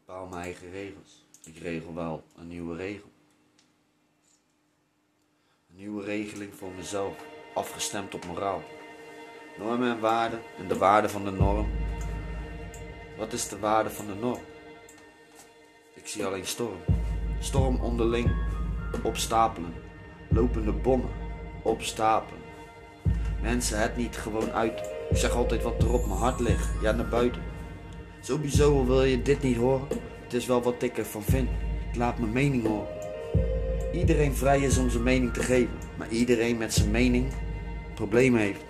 Bepaal 0.09 0.27
mijn 0.27 0.43
eigen 0.43 0.71
regels. 0.71 1.27
Ik 1.45 1.59
regel 1.59 1.95
wel 1.95 2.25
een 2.37 2.49
nieuwe 2.49 2.77
regel. 2.77 3.09
Een 5.71 5.77
nieuwe 5.77 6.05
regeling 6.05 6.55
voor 6.55 6.71
mezelf, 6.77 7.17
afgestemd 7.55 8.15
op 8.15 8.25
moraal. 8.25 8.63
Normen 9.59 9.91
en 9.91 10.01
waarden 10.01 10.41
en 10.59 10.69
de 10.69 10.79
waarde 10.79 11.09
van 11.09 11.25
de 11.25 11.31
norm. 11.31 11.71
Wat 13.17 13.33
is 13.33 13.49
de 13.49 13.59
waarde 13.59 13.91
van 13.91 14.07
de 14.07 14.15
norm? 14.15 14.41
Ik 15.95 16.07
zie 16.07 16.25
alleen 16.25 16.47
storm. 16.47 16.81
Storm 17.41 17.81
onderling, 17.81 18.31
opstapelen. 19.03 19.75
Lopende 20.29 20.73
bommen, 20.73 21.11
opstapelen. 21.63 22.43
Mensen 23.43 23.81
het 23.81 23.97
niet 23.97 24.17
gewoon 24.17 24.51
uit. 24.53 24.79
Ik 25.11 25.17
zeg 25.17 25.33
altijd 25.33 25.63
wat 25.63 25.83
er 25.83 25.93
op 25.93 26.07
mijn 26.07 26.19
hart 26.19 26.41
ligt. 26.41 26.81
Ja, 26.83 26.93
naar 26.93 27.09
buiten. 27.09 27.48
Sowieso 28.29 28.87
wil 28.87 29.03
je 29.03 29.23
dit 29.23 29.43
niet 29.43 29.57
horen. 29.57 29.89
Het 30.23 30.33
is 30.33 30.47
wel 30.47 30.63
wat 30.63 30.83
ik 30.83 30.99
ervan 30.99 31.23
vind. 31.23 31.49
Ik 31.91 31.97
laat 31.97 32.19
mijn 32.19 32.33
mening 32.33 32.67
horen. 32.67 32.89
Iedereen 33.93 34.35
vrij 34.35 34.61
is 34.61 34.79
om 34.79 34.91
zijn 34.91 35.03
mening 35.03 35.33
te 35.33 35.43
geven. 35.43 35.79
Maar 35.97 36.09
iedereen 36.09 36.57
met 36.57 36.75
zijn 36.75 36.91
mening 36.91 37.27
problemen 37.95 38.41
heeft. 38.41 38.61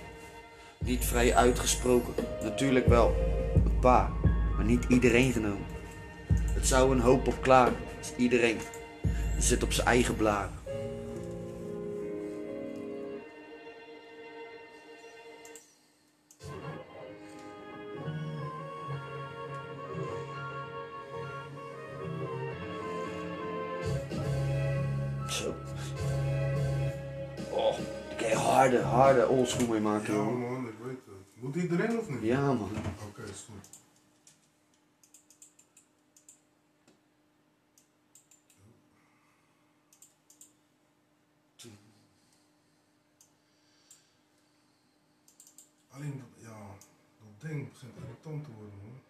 Niet 0.78 1.04
vrij 1.04 1.34
uitgesproken. 1.34 2.14
Natuurlijk 2.42 2.86
wel. 2.86 3.14
Een 3.54 3.78
paar. 3.78 4.10
Maar 4.56 4.64
niet 4.64 4.84
iedereen 4.88 5.32
genomen. 5.32 5.66
Het 6.30 6.66
zou 6.66 6.92
een 6.92 7.00
hoop 7.00 7.26
op 7.26 7.42
klaar. 7.42 7.72
Als 7.98 8.12
iedereen 8.16 8.58
zit 9.38 9.62
op 9.62 9.72
zijn 9.72 9.86
eigen 9.86 10.16
blaren. 10.16 10.57
Harde, 28.76 28.83
harde 28.83 29.28
oldschool 29.28 29.66
mee 29.66 29.81
maken, 29.81 30.14
Ja 30.14 30.22
man, 30.22 30.68
ik 30.68 30.74
weet 30.83 30.96
het. 31.04 31.42
Moet 31.42 31.52
die 31.52 31.70
erin 31.70 31.98
of 31.98 32.09
niet? 32.09 32.22
Ja, 32.22 32.52
man. 32.52 32.70
Oké, 33.09 33.22
is 33.22 33.46
goed. 33.50 33.76
Alleen 45.90 46.18
dat, 46.18 46.42
ja, 46.48 46.59
dat 47.18 47.50
ding 47.50 47.72
begint 47.72 47.92
irritant 47.96 48.44
te 48.44 48.50
worden 48.59 48.78
man. 48.83 49.00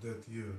That 0.00 0.24
year, 0.26 0.54